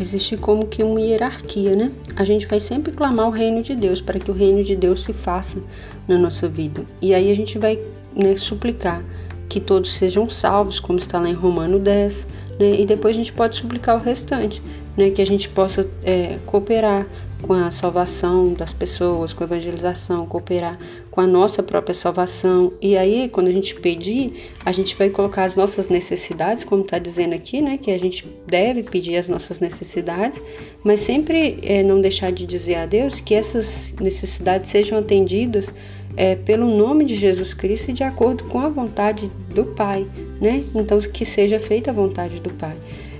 existe 0.00 0.38
como 0.38 0.66
que 0.66 0.82
uma 0.82 0.98
hierarquia, 0.98 1.76
né? 1.76 1.92
A 2.16 2.24
gente 2.24 2.46
vai 2.46 2.58
sempre 2.58 2.90
clamar 2.90 3.28
o 3.28 3.30
reino 3.30 3.62
de 3.62 3.74
Deus 3.76 4.00
para 4.00 4.18
que 4.18 4.30
o 4.30 4.34
reino 4.34 4.64
de 4.64 4.74
Deus 4.74 5.04
se 5.04 5.12
faça 5.12 5.62
na 6.08 6.16
nossa 6.16 6.48
vida. 6.48 6.86
E 7.02 7.12
aí 7.12 7.30
a 7.30 7.36
gente 7.36 7.58
vai 7.58 7.78
né, 8.16 8.34
suplicar 8.34 9.04
que 9.46 9.60
todos 9.60 9.92
sejam 9.92 10.26
salvos, 10.30 10.80
como 10.80 10.98
está 10.98 11.20
lá 11.20 11.28
em 11.28 11.34
Romano 11.34 11.78
10, 11.78 12.26
né? 12.58 12.80
E 12.80 12.86
depois 12.86 13.14
a 13.14 13.18
gente 13.18 13.34
pode 13.34 13.56
suplicar 13.56 13.96
o 13.96 14.02
restante, 14.02 14.62
né? 14.96 15.10
Que 15.10 15.20
a 15.20 15.26
gente 15.26 15.50
possa 15.50 15.86
é, 16.02 16.38
cooperar 16.46 17.06
com 17.46 17.52
a 17.52 17.70
salvação 17.70 18.54
das 18.54 18.72
pessoas, 18.72 19.34
com 19.34 19.44
a 19.44 19.46
evangelização, 19.46 20.24
cooperar 20.24 20.78
com 21.10 21.20
a 21.20 21.26
nossa 21.26 21.62
própria 21.62 21.94
salvação. 21.94 22.72
E 22.80 22.96
aí, 22.96 23.28
quando 23.28 23.48
a 23.48 23.52
gente 23.52 23.74
pedir, 23.74 24.50
a 24.64 24.72
gente 24.72 24.96
vai 24.96 25.10
colocar 25.10 25.44
as 25.44 25.54
nossas 25.54 25.88
necessidades, 25.90 26.64
como 26.64 26.82
está 26.82 26.98
dizendo 26.98 27.34
aqui, 27.34 27.60
né? 27.60 27.76
Que 27.76 27.90
a 27.90 27.98
gente 27.98 28.26
deve 28.46 28.82
pedir 28.82 29.16
as 29.16 29.28
nossas 29.28 29.60
necessidades, 29.60 30.42
mas 30.82 31.00
sempre 31.00 31.58
é, 31.62 31.82
não 31.82 32.00
deixar 32.00 32.32
de 32.32 32.46
dizer 32.46 32.76
a 32.76 32.86
Deus 32.86 33.20
que 33.20 33.34
essas 33.34 33.94
necessidades 34.00 34.70
sejam 34.70 34.98
atendidas 34.98 35.70
é, 36.16 36.36
pelo 36.36 36.66
nome 36.66 37.04
de 37.04 37.14
Jesus 37.14 37.52
Cristo 37.52 37.90
e 37.90 37.92
de 37.92 38.04
acordo 38.04 38.44
com 38.44 38.60
a 38.60 38.70
vontade 38.70 39.30
do 39.54 39.66
Pai, 39.66 40.06
né? 40.40 40.64
Então, 40.74 40.98
que 40.98 41.26
seja 41.26 41.58
feita 41.58 41.90
a 41.90 41.94
vontade 41.94 42.40
do 42.40 42.48
Pai. 42.50 42.76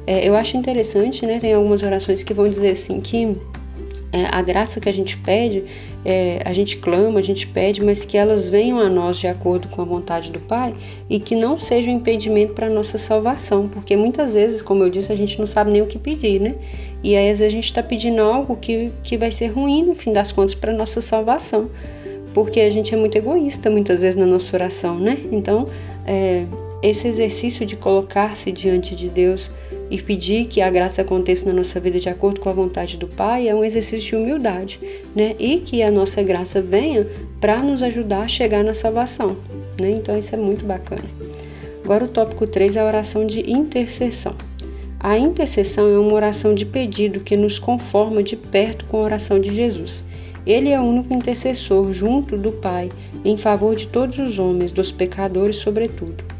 É, 0.06 0.26
eu 0.26 0.34
acho 0.34 0.56
interessante, 0.56 1.26
né? 1.26 1.38
Tem 1.38 1.52
algumas 1.52 1.82
orações 1.82 2.22
que 2.22 2.32
vão 2.32 2.48
dizer 2.48 2.70
assim 2.70 3.00
que 3.02 3.36
é, 4.14 4.28
a 4.30 4.40
graça 4.42 4.78
que 4.78 4.88
a 4.88 4.92
gente 4.92 5.16
pede, 5.16 5.64
é, 6.04 6.40
a 6.44 6.52
gente 6.52 6.76
clama, 6.76 7.18
a 7.18 7.22
gente 7.22 7.48
pede, 7.48 7.82
mas 7.82 8.04
que 8.04 8.16
elas 8.16 8.48
venham 8.48 8.78
a 8.78 8.88
nós 8.88 9.18
de 9.18 9.26
acordo 9.26 9.66
com 9.66 9.82
a 9.82 9.84
vontade 9.84 10.30
do 10.30 10.38
Pai 10.38 10.72
e 11.10 11.18
que 11.18 11.34
não 11.34 11.58
seja 11.58 11.90
um 11.90 11.94
impedimento 11.94 12.52
para 12.52 12.68
a 12.68 12.70
nossa 12.70 12.96
salvação, 12.96 13.66
porque 13.66 13.96
muitas 13.96 14.34
vezes, 14.34 14.62
como 14.62 14.84
eu 14.84 14.88
disse, 14.88 15.10
a 15.12 15.16
gente 15.16 15.36
não 15.36 15.48
sabe 15.48 15.72
nem 15.72 15.82
o 15.82 15.86
que 15.86 15.98
pedir, 15.98 16.40
né? 16.40 16.54
E 17.02 17.16
aí 17.16 17.28
às 17.28 17.40
vezes 17.40 17.52
a 17.52 17.56
gente 17.56 17.64
está 17.64 17.82
pedindo 17.82 18.22
algo 18.22 18.54
que, 18.54 18.92
que 19.02 19.18
vai 19.18 19.32
ser 19.32 19.48
ruim 19.48 19.82
no 19.82 19.96
fim 19.96 20.12
das 20.12 20.30
contas 20.30 20.54
para 20.54 20.70
a 20.70 20.76
nossa 20.76 21.00
salvação, 21.00 21.68
porque 22.32 22.60
a 22.60 22.70
gente 22.70 22.94
é 22.94 22.96
muito 22.96 23.18
egoísta 23.18 23.68
muitas 23.68 24.02
vezes 24.02 24.16
na 24.16 24.26
nossa 24.26 24.54
oração, 24.56 24.96
né? 24.96 25.18
Então, 25.32 25.66
é, 26.06 26.44
esse 26.80 27.08
exercício 27.08 27.66
de 27.66 27.74
colocar-se 27.74 28.52
diante 28.52 28.94
de 28.94 29.08
Deus 29.08 29.50
e 29.94 30.02
pedir 30.02 30.46
que 30.46 30.60
a 30.60 30.68
graça 30.68 31.02
aconteça 31.02 31.46
na 31.46 31.52
nossa 31.52 31.78
vida 31.78 32.00
de 32.00 32.08
acordo 32.08 32.40
com 32.40 32.48
a 32.48 32.52
vontade 32.52 32.96
do 32.96 33.06
Pai 33.06 33.46
é 33.46 33.54
um 33.54 33.62
exercício 33.62 34.10
de 34.10 34.16
humildade, 34.16 34.80
né? 35.14 35.36
E 35.38 35.58
que 35.58 35.84
a 35.84 35.90
nossa 35.90 36.20
graça 36.20 36.60
venha 36.60 37.06
para 37.40 37.62
nos 37.62 37.80
ajudar 37.80 38.22
a 38.22 38.28
chegar 38.28 38.64
na 38.64 38.74
salvação, 38.74 39.36
né? 39.80 39.90
Então 39.90 40.18
isso 40.18 40.34
é 40.34 40.38
muito 40.38 40.64
bacana. 40.64 41.04
Agora 41.84 42.06
o 42.06 42.08
tópico 42.08 42.44
3 42.44 42.74
é 42.74 42.80
a 42.80 42.84
oração 42.84 43.24
de 43.24 43.48
intercessão. 43.48 44.34
A 44.98 45.16
intercessão 45.16 45.88
é 45.88 45.96
uma 45.96 46.14
oração 46.14 46.56
de 46.56 46.66
pedido 46.66 47.20
que 47.20 47.36
nos 47.36 47.60
conforma 47.60 48.20
de 48.20 48.34
perto 48.34 48.86
com 48.86 48.96
a 48.96 49.02
oração 49.02 49.38
de 49.38 49.54
Jesus. 49.54 50.02
Ele 50.44 50.70
é 50.70 50.80
o 50.80 50.82
único 50.82 51.14
intercessor 51.14 51.92
junto 51.92 52.36
do 52.36 52.50
Pai 52.50 52.90
em 53.24 53.36
favor 53.36 53.76
de 53.76 53.86
todos 53.86 54.18
os 54.18 54.40
homens, 54.40 54.72
dos 54.72 54.90
pecadores 54.90 55.54
sobretudo. 55.54 56.33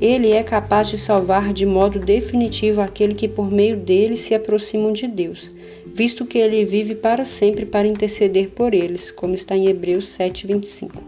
Ele 0.00 0.30
é 0.30 0.42
capaz 0.42 0.88
de 0.88 0.96
salvar 0.96 1.52
de 1.52 1.66
modo 1.66 1.98
definitivo 1.98 2.80
aquele 2.80 3.14
que 3.14 3.28
por 3.28 3.50
meio 3.50 3.76
dele 3.76 4.16
se 4.16 4.34
aproximam 4.34 4.94
de 4.94 5.06
Deus, 5.06 5.54
visto 5.94 6.24
que 6.24 6.38
ele 6.38 6.64
vive 6.64 6.94
para 6.94 7.24
sempre 7.24 7.66
para 7.66 7.86
interceder 7.86 8.48
por 8.48 8.72
eles, 8.72 9.10
como 9.10 9.34
está 9.34 9.54
em 9.54 9.68
Hebreus 9.68 10.06
7:25. 10.06 11.02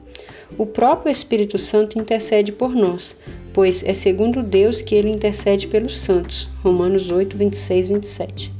O 0.58 0.66
próprio 0.66 1.10
Espírito 1.10 1.58
Santo 1.58 1.98
intercede 1.98 2.52
por 2.52 2.74
nós, 2.74 3.16
pois 3.54 3.82
é 3.82 3.94
segundo 3.94 4.42
Deus 4.42 4.82
que 4.82 4.94
ele 4.94 5.10
intercede 5.10 5.66
pelos 5.66 5.96
santos. 5.96 6.46
Romanos 6.62 7.10
8, 7.10 7.34
26, 7.34 7.88
27. 7.88 8.52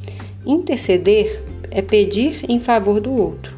Interceder 0.46 1.42
é 1.70 1.82
pedir 1.82 2.44
em 2.48 2.58
favor 2.58 3.00
do 3.00 3.12
outro. 3.12 3.54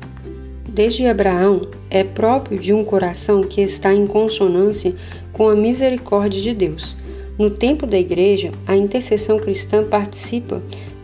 Desde 0.69 1.07
Abraão, 1.07 1.61
é 1.89 2.03
próprio 2.03 2.59
de 2.59 2.73
um 2.73 2.83
coração 2.83 3.43
que 3.43 3.61
está 3.61 3.95
em 3.95 4.09
consonância 4.09 4.93
com 5.35 5.49
a 5.49 5.55
misericórdia 5.55 6.41
de 6.41 6.55
Deus. 6.55 6.97
No 7.37 7.51
tempo 7.51 7.87
da 7.87 7.99
igreja, 7.99 8.53
a 8.67 8.77
intercessão 8.77 9.39
cristã 9.39 9.85
participa 9.85 10.63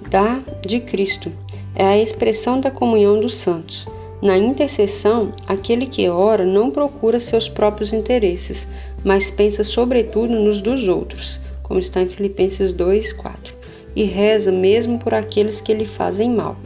da 0.08 0.40
de 0.64 0.80
Cristo. 0.80 1.30
É 1.74 1.84
a 1.84 1.98
expressão 1.98 2.60
da 2.60 2.70
comunhão 2.70 3.20
dos 3.20 3.34
santos. 3.34 3.86
Na 4.22 4.38
intercessão, 4.38 5.32
aquele 5.46 5.86
que 5.86 6.08
ora 6.08 6.44
não 6.44 6.70
procura 6.70 7.18
seus 7.18 7.48
próprios 7.48 7.92
interesses, 7.92 8.68
mas 9.02 9.30
pensa 9.30 9.64
sobretudo 9.64 10.32
nos 10.34 10.60
dos 10.60 10.86
outros, 10.86 11.40
como 11.62 11.80
está 11.80 12.00
em 12.00 12.06
Filipenses 12.06 12.70
2, 12.72 13.12
4, 13.14 13.54
e 13.96 14.04
reza 14.04 14.52
mesmo 14.52 14.98
por 14.98 15.14
aqueles 15.14 15.60
que 15.60 15.74
lhe 15.74 15.86
fazem 15.86 16.30
mal. 16.30 16.56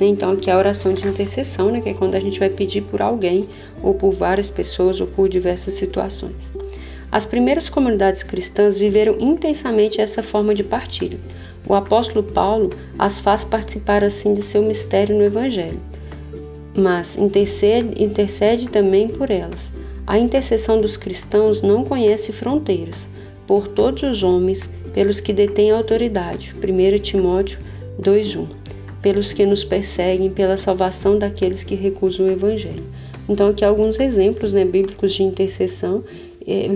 Então, 0.00 0.32
aqui 0.32 0.48
é 0.48 0.52
a 0.52 0.58
oração 0.58 0.92
de 0.92 1.08
intercessão, 1.08 1.72
né, 1.72 1.80
que 1.80 1.88
é 1.88 1.94
quando 1.94 2.14
a 2.14 2.20
gente 2.20 2.38
vai 2.38 2.50
pedir 2.50 2.82
por 2.82 3.02
alguém, 3.02 3.48
ou 3.82 3.94
por 3.94 4.12
várias 4.12 4.48
pessoas, 4.48 5.00
ou 5.00 5.08
por 5.08 5.28
diversas 5.28 5.74
situações. 5.74 6.52
As 7.10 7.24
primeiras 7.24 7.68
comunidades 7.68 8.22
cristãs 8.22 8.78
viveram 8.78 9.16
intensamente 9.18 10.00
essa 10.00 10.22
forma 10.22 10.54
de 10.54 10.62
partilha. 10.62 11.18
O 11.66 11.74
apóstolo 11.74 12.22
Paulo 12.22 12.70
as 12.98 13.20
faz 13.20 13.44
participar 13.44 14.04
assim 14.04 14.34
de 14.34 14.42
seu 14.42 14.62
mistério 14.62 15.16
no 15.16 15.24
Evangelho, 15.24 15.80
mas 16.76 17.16
intercede, 17.16 18.02
intercede 18.02 18.68
também 18.68 19.08
por 19.08 19.30
elas. 19.30 19.70
A 20.06 20.18
intercessão 20.18 20.80
dos 20.80 20.96
cristãos 20.96 21.62
não 21.62 21.84
conhece 21.84 22.32
fronteiras, 22.32 23.08
por 23.46 23.68
todos 23.68 24.02
os 24.02 24.22
homens, 24.22 24.68
pelos 24.92 25.20
que 25.20 25.32
detêm 25.32 25.70
autoridade. 25.70 26.54
1 26.60 26.98
Timóteo 26.98 27.58
2:1. 27.98 28.46
pelos 29.02 29.32
que 29.32 29.46
nos 29.46 29.64
perseguem, 29.64 30.28
pela 30.30 30.56
salvação 30.56 31.18
daqueles 31.18 31.62
que 31.62 31.74
recusam 31.74 32.26
o 32.26 32.30
Evangelho. 32.30 32.84
Então, 33.28 33.50
aqui 33.50 33.64
alguns 33.64 34.00
exemplos 34.00 34.52
né, 34.52 34.64
bíblicos 34.64 35.12
de 35.12 35.22
intercessão, 35.22 36.02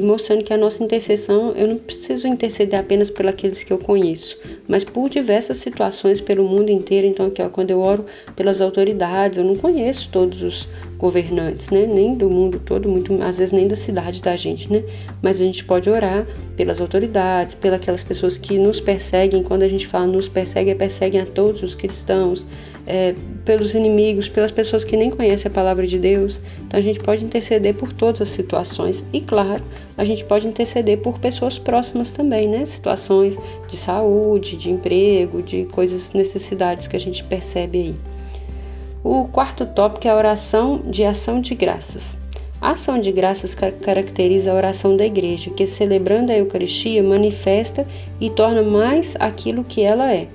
mostrando 0.02 0.45
que 0.45 0.52
a 0.52 0.59
nossa 0.59 0.85
intercessão, 0.85 1.52
eu 1.52 1.67
não 1.67 1.79
preciso 1.79 2.26
interceder 2.29 2.79
apenas 2.79 3.09
por 3.09 3.26
aqueles 3.26 3.62
que 3.62 3.73
eu 3.73 3.79
conheço, 3.79 4.38
mas 4.69 4.85
por 4.85 5.09
diversas 5.09 5.57
situações 5.57 6.21
pelo 6.21 6.45
mundo 6.45 6.71
inteiro. 6.71 7.07
Então, 7.07 7.26
aqui, 7.26 7.41
ó, 7.41 7.49
quando 7.49 7.71
eu 7.71 7.81
oro 7.81 8.05
pelas 8.37 8.61
autoridades, 8.61 9.38
eu 9.38 9.45
não 9.45 9.57
conheço 9.57 10.11
todos 10.12 10.43
os 10.43 10.69
governantes, 10.99 11.71
né? 11.71 11.87
Nem 11.87 12.14
do 12.14 12.29
mundo 12.29 12.61
todo, 12.64 12.88
muito 12.88 13.21
às 13.23 13.38
vezes 13.38 13.52
nem 13.52 13.67
da 13.67 13.75
cidade 13.75 14.23
da 14.23 14.37
gente, 14.37 14.71
né? 14.71 14.85
Mas 15.23 15.41
a 15.41 15.45
gente 15.45 15.64
pode 15.64 15.88
orar 15.88 16.26
pelas 16.57 16.81
autoridades, 16.81 17.55
pelas 17.55 18.05
pessoas 18.05 18.37
que 18.37 18.59
nos 18.59 18.79
perseguem. 18.79 19.43
Quando 19.43 19.62
a 19.62 19.69
gente 19.69 19.87
fala 19.87 20.07
nos 20.07 20.29
perseguem, 20.29 20.76
perseguem 20.76 21.21
a 21.23 21.26
todos 21.26 21.62
os 21.62 21.75
cristãos, 21.75 22.47
é, 22.87 23.15
pelos 23.45 23.75
inimigos, 23.75 24.29
pelas 24.29 24.51
pessoas 24.51 24.85
que 24.85 24.97
nem 24.97 25.11
conhecem 25.11 25.51
a 25.51 25.55
palavra 25.55 25.87
de 25.87 25.99
Deus. 25.99 26.41
Então 26.67 26.79
a 26.79 26.83
gente 26.83 27.01
pode 27.01 27.25
interceder 27.25 27.75
por 27.75 27.93
todas 27.93 28.21
as 28.21 28.29
situações 28.29 29.05
e, 29.12 29.21
claro, 29.21 29.62
a 29.97 30.05
gente 30.05 30.25
pode 30.25 30.47
interceder 30.47 30.99
por 30.99 31.19
pessoas 31.19 31.59
próximas 31.59 32.11
também, 32.11 32.49
né? 32.49 32.67
Situações 32.67 33.39
de 33.69 33.77
saúde, 33.77 34.57
de 34.57 34.71
emprego, 34.71 35.43
de 35.43 35.65
coisas, 35.67 36.12
necessidades 36.12 36.87
que 36.87 36.97
a 36.97 37.01
gente 37.01 37.23
percebe 37.25 37.79
aí. 37.79 37.95
O 39.05 39.25
quarto 39.25 39.67
tópico 39.67 40.07
é 40.07 40.11
a 40.11 40.17
oração 40.17 40.81
de 40.87 41.05
ação 41.05 41.41
de 41.41 41.55
graças. 41.55 42.21
A 42.61 42.71
ação 42.71 43.01
de 43.01 43.11
graças 43.11 43.57
caracteriza 43.57 44.53
a 44.53 44.55
oração 44.55 44.97
da 44.97 45.05
igreja, 45.05 45.51
que 45.51 45.67
celebrando 45.67 46.31
a 46.31 46.37
Eucaristia 46.37 47.03
manifesta 47.03 47.85
e 48.21 48.31
torna 48.31 48.62
mais 48.62 49.17
aquilo 49.19 49.65
que 49.65 49.83
ela 49.83 50.12
é. 50.12 50.29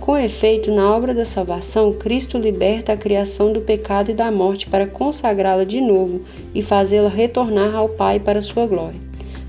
Com 0.00 0.16
efeito, 0.16 0.70
na 0.70 0.94
obra 0.94 1.12
da 1.12 1.24
salvação, 1.24 1.92
Cristo 1.92 2.38
liberta 2.38 2.92
a 2.92 2.96
criação 2.96 3.52
do 3.52 3.60
pecado 3.60 4.10
e 4.10 4.14
da 4.14 4.30
morte 4.30 4.66
para 4.66 4.86
consagrá-la 4.86 5.64
de 5.64 5.80
novo 5.80 6.22
e 6.54 6.62
fazê-la 6.62 7.08
retornar 7.08 7.74
ao 7.74 7.88
Pai 7.88 8.18
para 8.18 8.40
sua 8.40 8.66
glória. 8.66 9.00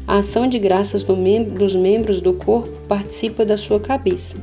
A 0.08 0.18
ação 0.18 0.48
de 0.48 0.58
graças 0.58 1.04
do 1.04 1.16
mem 1.16 1.44
dos 1.44 1.76
membros 1.76 2.20
do 2.20 2.34
corpo 2.34 2.72
participa 2.88 3.46
da 3.46 3.56
sua 3.56 3.80
cabeça. 3.80 4.38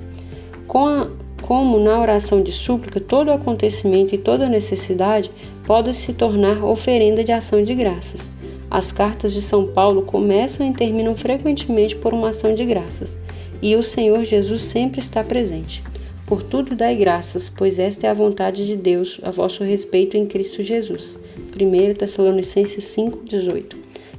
Com 0.67 0.87
a 0.87 1.09
como 1.43 1.79
na 1.79 2.01
oração 2.01 2.43
de 2.43 2.51
súplica 2.51 2.99
todo 2.99 3.31
acontecimento 3.31 4.15
e 4.15 4.19
toda 4.19 4.49
necessidade 4.49 5.31
pode 5.65 5.95
se 5.95 6.13
tornar 6.13 6.65
oferenda 6.65 7.23
de 7.23 7.31
ação 7.31 7.63
de 7.63 7.75
graças. 7.75 8.33
As 8.71 8.93
cartas 8.93 9.33
de 9.33 9.41
São 9.41 9.67
Paulo 9.67 10.03
começam 10.03 10.69
e 10.69 10.73
terminam 10.73 11.17
frequentemente 11.17 11.97
por 11.97 12.13
uma 12.13 12.31
ação 12.31 12.55
de 12.55 12.65
graças, 12.65 13.17
e 13.63 13.75
o 13.77 13.83
Senhor 13.83 14.25
Jesus 14.25 14.63
sempre 14.63 15.01
está 15.01 15.23
presente. 15.23 15.83
Por 16.27 16.43
tudo 16.43 16.75
dai 16.75 16.97
graças, 16.97 17.49
pois 17.49 17.79
esta 17.79 18.07
é 18.07 18.11
a 18.11 18.15
vontade 18.15 18.67
de 18.67 18.77
Deus 18.77 19.21
a 19.23 19.31
vosso 19.31 19.63
respeito 19.63 20.17
em 20.17 20.27
Cristo 20.27 20.63
Jesus. 20.63 21.19
1 21.55 21.95
Tessalonicenses 21.95 22.85
5,18 22.97 23.77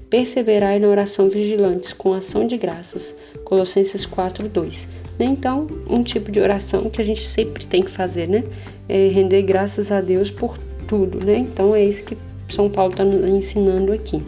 Perseverai 0.10 0.80
na 0.80 0.88
oração 0.88 1.27
vigilantes 1.27 1.92
com 1.92 2.13
ação 2.13 2.48
de 2.48 2.56
graças. 2.58 3.16
Colossenses 3.44 4.06
4,2 4.06 4.88
né? 5.18 5.25
Então, 5.25 5.68
um 5.89 6.04
tipo 6.04 6.32
de 6.32 6.39
oração 6.39 6.89
que 6.89 7.01
a 7.01 7.06
gente 7.06 7.25
sempre 7.25 7.66
tem 7.66 7.82
que 7.82 7.92
fazer, 7.92 8.27
né? 8.27 8.44
É 8.88 9.08
render 9.08 9.42
graças 9.42 9.92
a 9.92 10.00
Deus 10.00 10.30
por 10.30 10.58
tudo, 10.88 11.24
né? 11.24 11.38
Então, 11.38 11.75
é 11.75 11.84
isso 11.84 12.04
que 12.06 12.18
São 12.50 12.70
Paulo 12.70 12.92
está 12.92 13.04
nos 13.04 13.27
ensinando 13.27 13.92
aqui. 13.92 14.22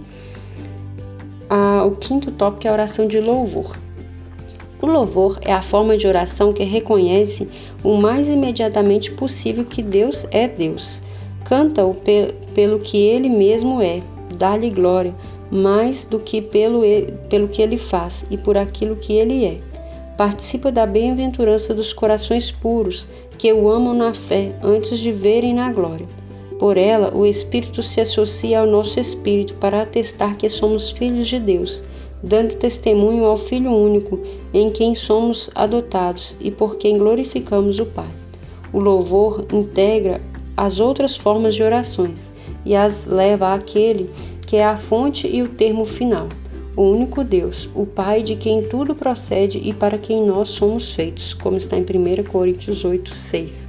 Ah, 1.49 1.83
o 1.85 1.95
quinto 1.95 2.31
tópico 2.31 2.67
é 2.67 2.69
a 2.69 2.73
oração 2.73 3.07
de 3.07 3.19
louvor. 3.19 3.75
O 4.81 4.85
louvor 4.85 5.39
é 5.41 5.51
a 5.51 5.61
forma 5.61 5.97
de 5.97 6.07
oração 6.07 6.53
que 6.53 6.63
reconhece 6.63 7.49
o 7.83 7.97
mais 7.97 8.29
imediatamente 8.29 9.11
possível 9.11 9.65
que 9.65 9.81
Deus 9.81 10.25
é 10.31 10.47
Deus. 10.47 11.01
Canta-o 11.43 11.93
pe 11.93 12.33
pelo 12.53 12.79
que 12.79 12.97
ele 12.97 13.29
mesmo 13.29 13.81
é, 13.81 14.01
dá-lhe 14.37 14.69
glória, 14.69 15.13
mais 15.49 16.05
do 16.05 16.19
que 16.19 16.41
pelo, 16.41 16.81
pelo 17.29 17.47
que 17.47 17.61
ele 17.61 17.77
faz 17.77 18.25
e 18.29 18.37
por 18.37 18.57
aquilo 18.57 18.95
que 18.95 19.13
ele 19.13 19.45
é 19.45 19.57
participa 20.19 20.69
da 20.69 20.85
bem-aventurança 20.85 21.73
dos 21.73 21.93
corações 21.93 22.51
puros, 22.51 23.07
que 23.37 23.53
o 23.53 23.69
amam 23.69 23.93
na 23.93 24.13
fé 24.13 24.53
antes 24.61 24.99
de 24.99 25.13
verem 25.13 25.53
na 25.53 25.71
glória. 25.71 26.05
Por 26.59 26.75
ela, 26.75 27.15
o 27.15 27.25
Espírito 27.25 27.81
se 27.81 28.01
associa 28.01 28.59
ao 28.59 28.67
nosso 28.67 28.99
espírito 28.99 29.53
para 29.55 29.81
atestar 29.81 30.37
que 30.37 30.49
somos 30.49 30.91
filhos 30.91 31.27
de 31.29 31.39
Deus, 31.39 31.81
dando 32.21 32.55
testemunho 32.55 33.23
ao 33.23 33.37
Filho 33.37 33.71
único, 33.71 34.19
em 34.53 34.69
quem 34.69 34.93
somos 34.93 35.49
adotados 35.55 36.35
e 36.39 36.51
por 36.51 36.75
quem 36.75 36.97
glorificamos 36.97 37.79
o 37.79 37.85
Pai. 37.85 38.09
O 38.73 38.79
louvor 38.79 39.45
integra 39.53 40.21
as 40.57 40.81
outras 40.81 41.15
formas 41.15 41.55
de 41.55 41.63
orações 41.63 42.29
e 42.65 42.75
as 42.75 43.05
leva 43.05 43.53
àquele 43.53 44.09
que 44.45 44.57
é 44.57 44.65
a 44.65 44.75
fonte 44.75 45.27
e 45.27 45.41
o 45.41 45.47
termo 45.47 45.85
final 45.85 46.27
o 46.79 46.83
único 46.83 47.25
Deus, 47.25 47.69
o 47.75 47.85
Pai 47.85 48.23
de 48.23 48.37
quem 48.37 48.63
tudo 48.63 48.95
procede 48.95 49.59
e 49.61 49.73
para 49.73 49.97
quem 49.97 50.25
nós 50.25 50.47
somos 50.47 50.93
feitos, 50.93 51.33
como 51.33 51.57
está 51.57 51.77
em 51.77 51.81
1 51.81 52.23
Coríntios 52.23 52.85
8, 52.85 53.13
6. 53.13 53.68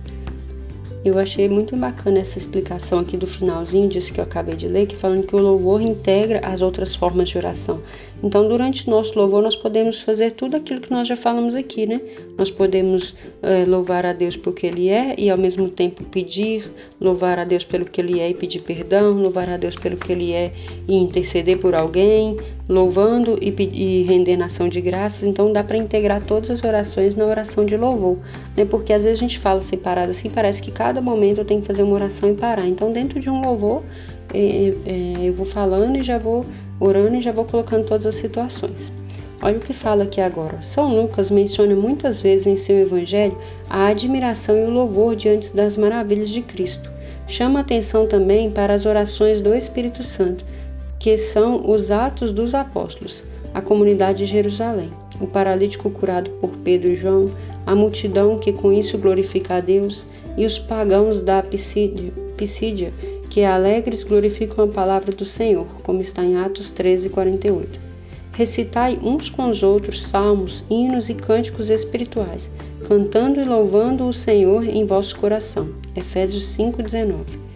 Eu 1.02 1.18
achei 1.18 1.48
muito 1.48 1.74
bacana 1.78 2.18
essa 2.18 2.36
explicação 2.36 2.98
aqui 2.98 3.16
do 3.16 3.26
finalzinho 3.26 3.88
disso 3.88 4.12
que 4.12 4.20
eu 4.20 4.24
acabei 4.24 4.54
de 4.54 4.68
ler, 4.68 4.86
que 4.86 4.94
falando 4.94 5.26
que 5.26 5.34
o 5.34 5.38
louvor 5.38 5.80
integra 5.80 6.40
as 6.46 6.60
outras 6.60 6.94
formas 6.94 7.30
de 7.30 7.38
oração. 7.38 7.80
Então, 8.22 8.46
durante 8.46 8.86
o 8.86 8.90
nosso 8.90 9.18
louvor, 9.18 9.42
nós 9.42 9.56
podemos 9.56 10.02
fazer 10.02 10.32
tudo 10.32 10.56
aquilo 10.56 10.78
que 10.78 10.90
nós 10.90 11.08
já 11.08 11.16
falamos 11.16 11.54
aqui, 11.54 11.86
né? 11.86 12.02
Nós 12.36 12.50
podemos 12.50 13.14
é, 13.40 13.64
louvar 13.64 14.04
a 14.04 14.12
Deus 14.12 14.36
porque 14.36 14.66
Ele 14.66 14.90
é 14.90 15.14
e 15.16 15.30
ao 15.30 15.38
mesmo 15.38 15.70
tempo 15.70 16.04
pedir, 16.04 16.70
louvar 17.00 17.38
a 17.38 17.44
Deus 17.44 17.64
pelo 17.64 17.86
que 17.86 17.98
Ele 17.98 18.20
é 18.20 18.28
e 18.28 18.34
pedir 18.34 18.60
perdão, 18.60 19.14
louvar 19.14 19.48
a 19.48 19.56
Deus 19.56 19.76
pelo 19.76 19.96
que 19.96 20.12
Ele 20.12 20.32
é 20.32 20.52
e 20.86 20.96
interceder 20.96 21.56
por 21.56 21.74
alguém, 21.74 22.36
louvando 22.70 23.37
e, 23.42 23.52
e 23.72 24.02
rendendo 24.04 24.44
ação 24.44 24.68
de 24.68 24.80
graças. 24.80 25.24
Então, 25.24 25.52
dá 25.52 25.64
para 25.64 25.76
integrar 25.76 26.22
todas 26.22 26.50
as 26.50 26.62
orações 26.62 27.16
na 27.16 27.26
oração 27.26 27.66
de 27.66 27.76
louvor, 27.76 28.18
né? 28.56 28.64
Porque 28.64 28.92
às 28.92 29.02
vezes 29.02 29.18
a 29.18 29.20
gente 29.20 29.38
fala 29.40 29.61
separado 29.61 30.12
assim, 30.12 30.30
parece 30.30 30.62
que 30.62 30.70
cada 30.70 31.00
momento 31.00 31.38
eu 31.38 31.44
tenho 31.44 31.61
que 31.61 31.66
fazer 31.66 31.83
uma 31.83 31.94
oração 31.94 32.30
e 32.30 32.35
parar. 32.35 32.66
Então, 32.66 32.92
dentro 32.92 33.18
de 33.18 33.28
um 33.28 33.42
louvor, 33.42 33.83
é, 34.33 34.72
é, 34.87 35.28
eu 35.28 35.35
vou 35.35 35.44
falando 35.44 35.96
e 35.96 36.04
já 36.04 36.16
vou 36.16 36.46
orando 36.78 37.16
e 37.16 37.20
já 37.20 37.33
vou 37.33 37.44
colocando 37.44 37.85
todas 37.85 38.06
as 38.06 38.14
situações. 38.14 38.92
Olha 39.42 39.56
o 39.56 39.61
que 39.61 39.72
fala 39.72 40.04
aqui 40.04 40.20
agora. 40.20 40.62
São 40.62 40.94
Lucas 40.94 41.30
menciona 41.30 41.74
muitas 41.74 42.22
vezes 42.22 42.46
em 42.46 42.56
seu 42.56 42.78
evangelho 42.78 43.37
a 43.68 43.87
admiração 43.87 44.56
e 44.56 44.64
o 44.64 44.70
louvor 44.70 45.16
diante 45.16 45.56
das 45.56 45.76
maravilhas 45.76 46.30
de 46.30 46.42
Cristo. 46.42 46.90
Chama 47.26 47.61
atenção 47.61 48.06
também 48.06 48.50
para 48.50 48.74
as 48.74 48.87
orações 48.87 49.40
do 49.40 49.54
Espírito 49.54 50.02
Santo, 50.02 50.44
que 51.00 51.16
são 51.16 51.68
os 51.68 51.90
atos 51.90 52.30
dos 52.30 52.54
apóstolos, 52.54 53.24
a 53.54 53.62
comunidade 53.62 54.18
de 54.18 54.26
Jerusalém, 54.26 54.90
o 55.18 55.26
paralítico 55.26 55.90
curado 55.90 56.30
por 56.32 56.50
Pedro 56.58 56.92
e 56.92 56.96
João, 56.96 57.30
a 57.66 57.74
multidão 57.74 58.38
que 58.38 58.52
com 58.52 58.70
isso 58.70 58.98
glorifica 58.98 59.56
a 59.56 59.60
Deus 59.60 60.04
e 60.36 60.44
os 60.44 60.58
pagãos 60.58 61.22
da 61.22 61.42
Pisídia, 61.42 62.12
Pisídia 62.36 62.92
que 63.30 63.44
alegres 63.44 64.02
glorificam 64.02 64.64
a 64.64 64.68
palavra 64.68 65.12
do 65.12 65.24
Senhor, 65.24 65.66
como 65.84 66.02
está 66.02 66.24
em 66.24 66.36
Atos 66.36 66.68
13, 66.70 67.08
48. 67.08 67.78
Recitai 68.32 68.98
uns 69.02 69.30
com 69.30 69.48
os 69.48 69.62
outros 69.62 70.04
salmos, 70.04 70.64
hinos 70.68 71.08
e 71.08 71.14
cânticos 71.14 71.70
espirituais, 71.70 72.50
cantando 72.86 73.40
e 73.40 73.44
louvando 73.44 74.06
o 74.06 74.12
Senhor 74.12 74.64
em 74.64 74.84
vosso 74.84 75.16
coração. 75.16 75.68
Efésios 75.94 76.44
5:19. 76.44 77.49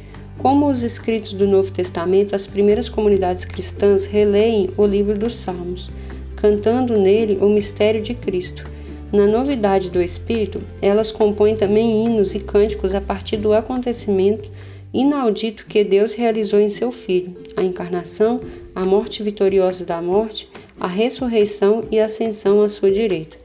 Como 0.45 0.71
os 0.71 0.83
escritos 0.83 1.33
do 1.33 1.49
Novo 1.49 1.73
Testamento, 1.73 2.37
as 2.37 2.47
primeiras 2.47 2.91
comunidades 2.91 3.47
cristãs 3.47 4.05
releem 4.05 4.69
o 4.77 4.85
livro 4.85 5.19
dos 5.19 5.37
Salmos, 5.37 5.89
cantando 6.37 6.99
nele 6.99 7.39
o 7.41 7.49
mistério 7.49 8.03
de 8.03 8.13
Cristo. 8.13 8.63
Na 9.11 9.27
novidade 9.27 9.89
do 9.89 10.03
Espírito, 10.03 10.61
elas 10.83 11.11
compõem 11.11 11.57
também 11.57 12.05
hinos 12.05 12.35
e 12.35 12.41
cânticos 12.41 12.95
a 12.95 13.01
partir 13.01 13.39
do 13.39 13.55
acontecimento 13.55 14.51
inaudito 14.93 15.65
que 15.65 15.83
Deus 15.83 16.13
realizou 16.13 16.61
em 16.61 16.69
seu 16.69 16.93
Filho, 16.93 17.35
a 17.57 17.63
encarnação, 17.63 18.43
a 18.75 18.85
morte 18.85 19.23
vitoriosa 19.23 19.83
da 19.83 20.03
morte, 20.03 20.47
a 20.79 20.87
ressurreição 20.87 21.85
e 21.91 21.99
a 21.99 22.05
ascensão 22.05 22.63
à 22.63 22.69
sua 22.69 22.91
direita. 22.91 23.39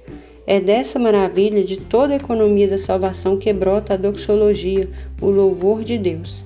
É 0.45 0.59
dessa 0.59 0.99
maravilha 0.99 1.63
de 1.63 1.77
toda 1.77 2.11
a 2.11 2.17
economia 2.17 2.67
da 2.67 2.77
salvação 2.77 3.37
que 3.37 3.53
brota 3.53 3.93
a 3.93 3.97
doxologia, 3.97 4.89
o 5.21 5.29
louvor 5.29 5.81
de 5.81 5.97
Deus. 5.97 6.43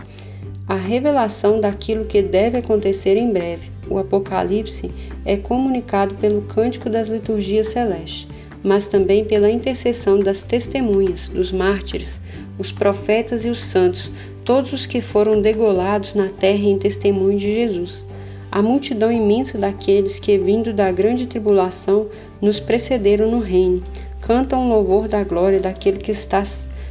A 0.65 0.75
revelação 0.75 1.59
daquilo 1.59 2.05
que 2.05 2.21
deve 2.21 2.57
acontecer 2.57 3.17
em 3.17 3.29
breve, 3.29 3.69
o 3.89 3.97
Apocalipse, 3.97 4.89
é 5.25 5.35
comunicado 5.35 6.15
pelo 6.15 6.43
cântico 6.43 6.89
das 6.89 7.09
liturgias 7.09 7.67
celestes, 7.67 8.27
mas 8.63 8.87
também 8.87 9.25
pela 9.25 9.51
intercessão 9.51 10.17
das 10.19 10.41
testemunhas, 10.41 11.27
dos 11.27 11.51
mártires, 11.51 12.17
os 12.57 12.71
profetas 12.71 13.43
e 13.43 13.49
os 13.49 13.59
santos, 13.59 14.09
todos 14.45 14.71
os 14.71 14.85
que 14.85 15.01
foram 15.01 15.41
degolados 15.41 16.13
na 16.13 16.29
terra 16.29 16.63
em 16.63 16.77
testemunho 16.77 17.37
de 17.37 17.53
Jesus. 17.53 18.05
A 18.49 18.61
multidão 18.61 19.11
imensa 19.11 19.57
daqueles 19.57 20.17
que, 20.17 20.37
vindo 20.37 20.71
da 20.71 20.89
grande 20.93 21.27
tribulação, 21.27 22.07
nos 22.41 22.61
precederam 22.61 23.29
no 23.29 23.39
reino, 23.39 23.83
cantam 24.21 24.65
o 24.65 24.69
louvor 24.69 25.09
da 25.09 25.25
glória 25.25 25.59
daquele 25.59 25.97
que 25.97 26.11
está 26.11 26.41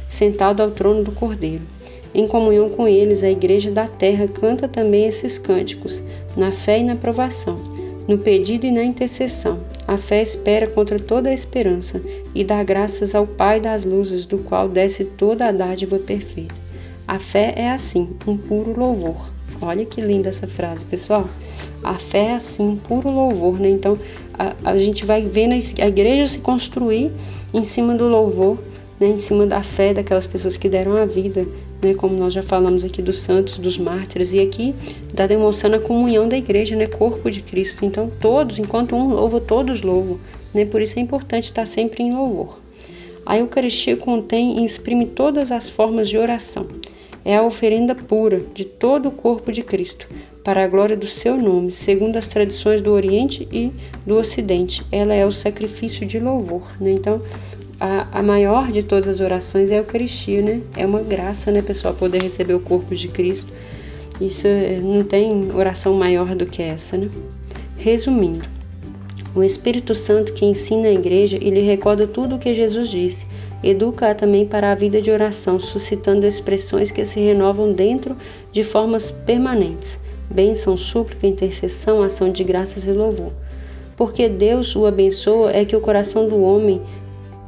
sentado 0.07 0.61
ao 0.61 0.69
trono 0.69 1.03
do 1.03 1.11
Cordeiro. 1.11 1.63
Em 2.13 2.27
comunhão 2.27 2.69
com 2.69 2.87
eles, 2.87 3.23
a 3.23 3.31
Igreja 3.31 3.71
da 3.71 3.87
Terra 3.87 4.27
canta 4.27 4.67
também 4.67 5.07
esses 5.07 5.39
cânticos, 5.39 6.03
na 6.37 6.51
fé 6.51 6.79
e 6.79 6.83
na 6.83 6.95
provação, 6.95 7.59
no 8.07 8.19
pedido 8.19 8.67
e 8.67 8.71
na 8.71 8.83
intercessão. 8.83 9.59
A 9.87 9.97
fé 9.97 10.21
espera 10.21 10.67
contra 10.67 10.99
toda 10.99 11.29
a 11.29 11.33
esperança 11.33 11.99
e 12.35 12.43
dá 12.43 12.63
graças 12.63 13.15
ao 13.15 13.25
Pai 13.25 13.59
das 13.59 13.83
luzes, 13.83 14.25
do 14.25 14.37
qual 14.37 14.69
desce 14.69 15.05
toda 15.05 15.47
a 15.47 15.51
dádiva 15.51 15.97
perfeita. 15.97 16.53
A 17.07 17.17
fé 17.17 17.53
é 17.57 17.71
assim, 17.71 18.11
um 18.27 18.37
puro 18.37 18.79
louvor. 18.79 19.31
Olha 19.61 19.85
que 19.85 19.99
linda 19.99 20.29
essa 20.29 20.47
frase, 20.47 20.85
pessoal. 20.85 21.27
A 21.83 21.95
fé 21.95 22.25
é 22.25 22.35
assim, 22.35 22.63
um 22.63 22.75
puro 22.75 23.09
louvor, 23.09 23.59
né? 23.59 23.69
Então, 23.69 23.97
a, 24.37 24.53
a 24.63 24.77
gente 24.77 25.05
vai 25.05 25.23
vendo 25.23 25.53
a 25.53 25.87
igreja 25.87 26.27
se 26.27 26.39
construir 26.39 27.11
em 27.53 27.63
cima 27.63 27.95
do 27.95 28.07
louvor, 28.07 28.57
né? 28.99 29.07
em 29.07 29.17
cima 29.17 29.45
da 29.45 29.63
fé 29.63 29.93
daquelas 29.93 30.27
pessoas 30.27 30.57
que 30.57 30.69
deram 30.69 30.95
a 30.95 31.05
vida, 31.05 31.45
né? 31.83 31.93
Como 31.93 32.15
nós 32.15 32.33
já 32.33 32.41
falamos 32.41 32.83
aqui 32.83 33.01
dos 33.01 33.17
santos, 33.17 33.57
dos 33.57 33.77
mártires, 33.77 34.33
e 34.33 34.39
aqui 34.39 34.73
está 35.07 35.27
demonstrando 35.27 35.75
a 35.75 35.79
comunhão 35.79 36.27
da 36.27 36.37
igreja, 36.37 36.75
né? 36.75 36.87
Corpo 36.87 37.29
de 37.29 37.41
Cristo. 37.41 37.85
Então, 37.85 38.11
todos, 38.19 38.59
enquanto 38.59 38.95
um 38.95 39.09
louva, 39.09 39.39
todos 39.39 39.81
louvam, 39.81 40.19
né? 40.53 40.65
Por 40.65 40.81
isso 40.81 40.97
é 40.97 41.01
importante 41.01 41.45
estar 41.45 41.65
sempre 41.65 42.03
em 42.03 42.13
louvor. 42.13 42.59
A 43.25 43.37
Eucaristia 43.37 43.95
contém 43.95 44.59
e 44.59 44.65
exprime 44.65 45.05
todas 45.05 45.51
as 45.51 45.69
formas 45.69 46.09
de 46.09 46.17
oração 46.17 46.67
é 47.25 47.35
a 47.35 47.43
oferenda 47.43 47.95
pura 47.95 48.41
de 48.53 48.65
todo 48.65 49.09
o 49.09 49.11
corpo 49.11 49.51
de 49.51 49.63
Cristo, 49.63 50.07
para 50.43 50.63
a 50.63 50.67
glória 50.67 50.97
do 50.97 51.07
seu 51.07 51.37
nome, 51.37 51.71
segundo 51.71 52.17
as 52.17 52.27
tradições 52.27 52.81
do 52.81 52.91
Oriente 52.91 53.47
e 53.51 53.71
do 54.05 54.17
Ocidente. 54.17 54.83
Ela 54.91 55.13
é 55.13 55.25
o 55.25 55.31
sacrifício 55.31 56.05
de 56.05 56.19
louvor, 56.19 56.75
né? 56.81 56.91
Então, 56.91 57.21
a, 57.79 58.19
a 58.19 58.23
maior 58.23 58.71
de 58.71 58.83
todas 58.83 59.07
as 59.07 59.19
orações 59.19 59.71
é 59.71 59.75
a 59.75 59.77
Eucaristia, 59.79 60.41
né? 60.41 60.61
É 60.75 60.85
uma 60.85 61.01
graça, 61.01 61.51
né, 61.51 61.61
pessoal, 61.61 61.93
poder 61.93 62.21
receber 62.21 62.53
o 62.53 62.59
corpo 62.59 62.95
de 62.95 63.07
Cristo. 63.07 63.51
Isso 64.21 64.47
é, 64.47 64.79
não 64.79 65.03
tem 65.03 65.51
oração 65.53 65.93
maior 65.93 66.35
do 66.35 66.45
que 66.45 66.61
essa, 66.61 66.97
né? 66.97 67.09
Resumindo, 67.77 68.45
o 69.35 69.43
Espírito 69.43 69.95
Santo 69.95 70.33
que 70.33 70.45
ensina 70.45 70.87
a 70.87 70.93
igreja 70.93 71.37
e 71.41 71.49
lhe 71.49 71.61
recorda 71.61 72.05
tudo 72.05 72.35
o 72.35 72.39
que 72.39 72.53
Jesus 72.53 72.89
disse 72.89 73.25
Educa 73.63 74.13
também 74.13 74.45
para 74.45 74.73
a 74.73 74.75
vida 74.75 75.01
de 75.01 75.09
oração, 75.09 75.57
suscitando 75.57 76.25
expressões 76.25 76.91
que 76.91 77.05
se 77.05 77.21
renovam 77.21 77.71
dentro 77.71 78.17
de 78.51 78.61
formas 78.61 79.09
permanentes. 79.09 79.97
Bênção, 80.29 80.75
súplica, 80.75 81.25
intercessão, 81.25 82.01
ação 82.01 82.29
de 82.29 82.43
graças 82.43 82.87
e 82.87 82.91
louvor. 82.91 83.31
Porque 83.95 84.27
Deus 84.27 84.75
o 84.75 84.85
abençoa 84.85 85.53
é 85.53 85.63
que 85.63 85.77
o 85.77 85.81
coração 85.81 86.27
do 86.27 86.41
homem 86.41 86.81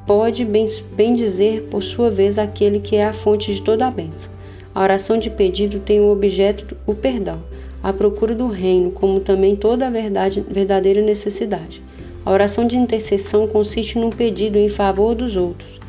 pode 0.06 0.46
bem 0.46 1.16
dizer 1.16 1.68
por 1.70 1.82
sua 1.82 2.10
vez 2.10 2.38
aquele 2.38 2.80
que 2.80 2.96
é 2.96 3.06
a 3.06 3.14
fonte 3.14 3.54
de 3.54 3.62
toda 3.62 3.88
a 3.88 3.92
bênção. 3.92 4.30
A 4.74 4.82
oração 4.82 5.18
de 5.18 5.30
pedido 5.30 5.80
tem 5.80 6.00
o 6.00 6.10
objeto 6.10 6.76
o 6.86 6.94
perdão, 6.94 7.42
a 7.82 7.94
procura 7.94 8.36
do 8.36 8.48
reino, 8.48 8.92
como 8.92 9.20
também 9.20 9.56
toda 9.56 9.88
a 9.88 9.90
verdade, 9.90 10.44
verdadeira 10.50 11.02
necessidade. 11.02 11.82
A 12.26 12.32
oração 12.32 12.68
de 12.68 12.76
intercessão 12.76 13.48
consiste 13.48 13.98
num 13.98 14.10
pedido 14.10 14.58
em 14.58 14.68
favor 14.68 15.16
dos 15.16 15.36
outros, 15.36 15.80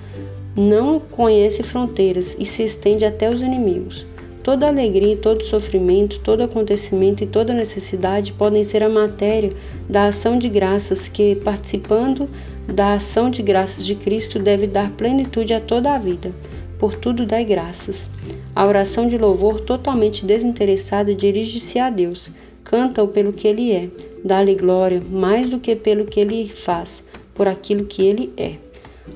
não 0.54 1.00
conhece 1.00 1.62
fronteiras 1.62 2.36
e 2.38 2.46
se 2.46 2.62
estende 2.62 3.04
até 3.04 3.28
os 3.28 3.42
inimigos. 3.42 4.06
Toda 4.42 4.68
alegria, 4.68 5.16
todo 5.16 5.42
sofrimento, 5.42 6.20
todo 6.20 6.42
acontecimento 6.42 7.24
e 7.24 7.26
toda 7.26 7.52
necessidade 7.52 8.32
podem 8.32 8.62
ser 8.62 8.82
a 8.82 8.88
matéria 8.88 9.52
da 9.88 10.06
ação 10.06 10.38
de 10.38 10.48
graças 10.48 11.08
que, 11.08 11.34
participando 11.34 12.28
da 12.66 12.94
ação 12.94 13.30
de 13.30 13.42
graças 13.42 13.86
de 13.86 13.94
Cristo, 13.94 14.38
deve 14.38 14.66
dar 14.66 14.90
plenitude 14.92 15.54
a 15.54 15.60
toda 15.60 15.94
a 15.94 15.98
vida. 15.98 16.30
Por 16.78 16.96
tudo 16.96 17.24
dai 17.24 17.44
graças. 17.44 18.10
A 18.54 18.66
oração 18.66 19.06
de 19.06 19.16
louvor 19.16 19.60
totalmente 19.60 20.24
desinteressada 20.24 21.14
dirige-se 21.14 21.78
a 21.78 21.88
Deus. 21.88 22.30
Canta-o 22.64 23.08
pelo 23.08 23.32
que 23.32 23.46
ele 23.46 23.72
é. 23.72 23.88
Dá-lhe 24.24 24.54
glória 24.54 25.00
mais 25.10 25.48
do 25.48 25.60
que 25.60 25.76
pelo 25.76 26.04
que 26.04 26.20
ele 26.20 26.48
faz, 26.48 27.04
por 27.34 27.46
aquilo 27.46 27.84
que 27.84 28.02
ele 28.02 28.32
é. 28.36 28.54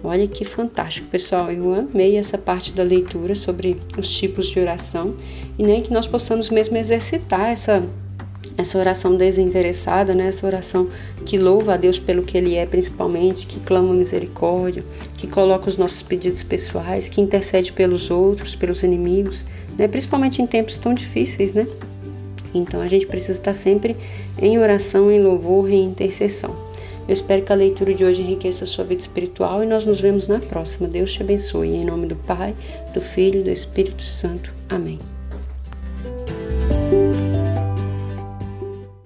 Olha 0.05 0.27
que 0.27 0.45
fantástico, 0.45 1.09
pessoal. 1.09 1.51
Eu 1.51 1.75
amei 1.75 2.17
essa 2.17 2.39
parte 2.39 2.73
da 2.73 2.83
leitura 2.83 3.35
sobre 3.35 3.77
os 3.99 4.11
tipos 4.11 4.49
de 4.49 4.61
oração 4.61 5.17
e 5.59 5.63
nem 5.63 5.83
que 5.83 5.93
nós 5.93 6.07
possamos 6.07 6.49
mesmo 6.49 6.77
exercitar 6.77 7.51
essa 7.51 7.83
essa 8.61 8.79
oração 8.79 9.17
desinteressada, 9.17 10.15
né? 10.15 10.29
Essa 10.29 10.47
oração 10.47 10.89
que 11.25 11.39
louva 11.39 11.75
a 11.75 11.77
Deus 11.77 11.99
pelo 11.99 12.23
que 12.23 12.39
Ele 12.39 12.55
é, 12.55 12.65
principalmente, 12.67 13.47
que 13.47 13.61
clama 13.61 13.93
misericórdia, 13.93 14.85
que 15.17 15.27
coloca 15.27 15.69
os 15.69 15.77
nossos 15.77 16.03
pedidos 16.03 16.43
pessoais, 16.43 17.09
que 17.09 17.21
intercede 17.21 17.73
pelos 17.73 18.11
outros, 18.11 18.55
pelos 18.55 18.83
inimigos, 18.83 19.45
né? 19.77 19.89
Principalmente 19.89 20.41
em 20.41 20.47
tempos 20.47 20.79
tão 20.79 20.95
difíceis, 20.95 21.53
né? 21.53 21.67
Então 22.55 22.81
a 22.81 22.87
gente 22.87 23.07
precisa 23.07 23.33
estar 23.33 23.55
sempre 23.55 23.97
em 24.41 24.59
oração, 24.59 25.11
em 25.11 25.21
louvor 25.21 25.71
em 25.71 25.85
intercessão. 25.85 26.71
Eu 27.09 27.15
espero 27.15 27.43
que 27.43 27.53
a 27.53 27.57
leitura 27.57 27.93
de 27.93 28.05
hoje 28.05 28.23
enriqueça 28.23 28.65
a 28.65 28.67
sua 28.67 28.85
vida 28.85 29.01
espiritual 29.01 29.65
e 29.65 29.67
nós 29.67 29.85
nos 29.85 30.01
vemos 30.01 30.29
na 30.29 30.39
próxima. 30.39 30.87
Deus 30.87 31.13
te 31.13 31.23
abençoe. 31.23 31.69
Em 31.69 31.85
nome 31.85 32.07
do 32.07 32.15
Pai, 32.15 32.55
do 32.95 33.01
Filho 33.01 33.41
e 33.41 33.43
do 33.43 33.51
Espírito 33.51 34.03
Santo. 34.03 34.53
Amém. 34.69 34.99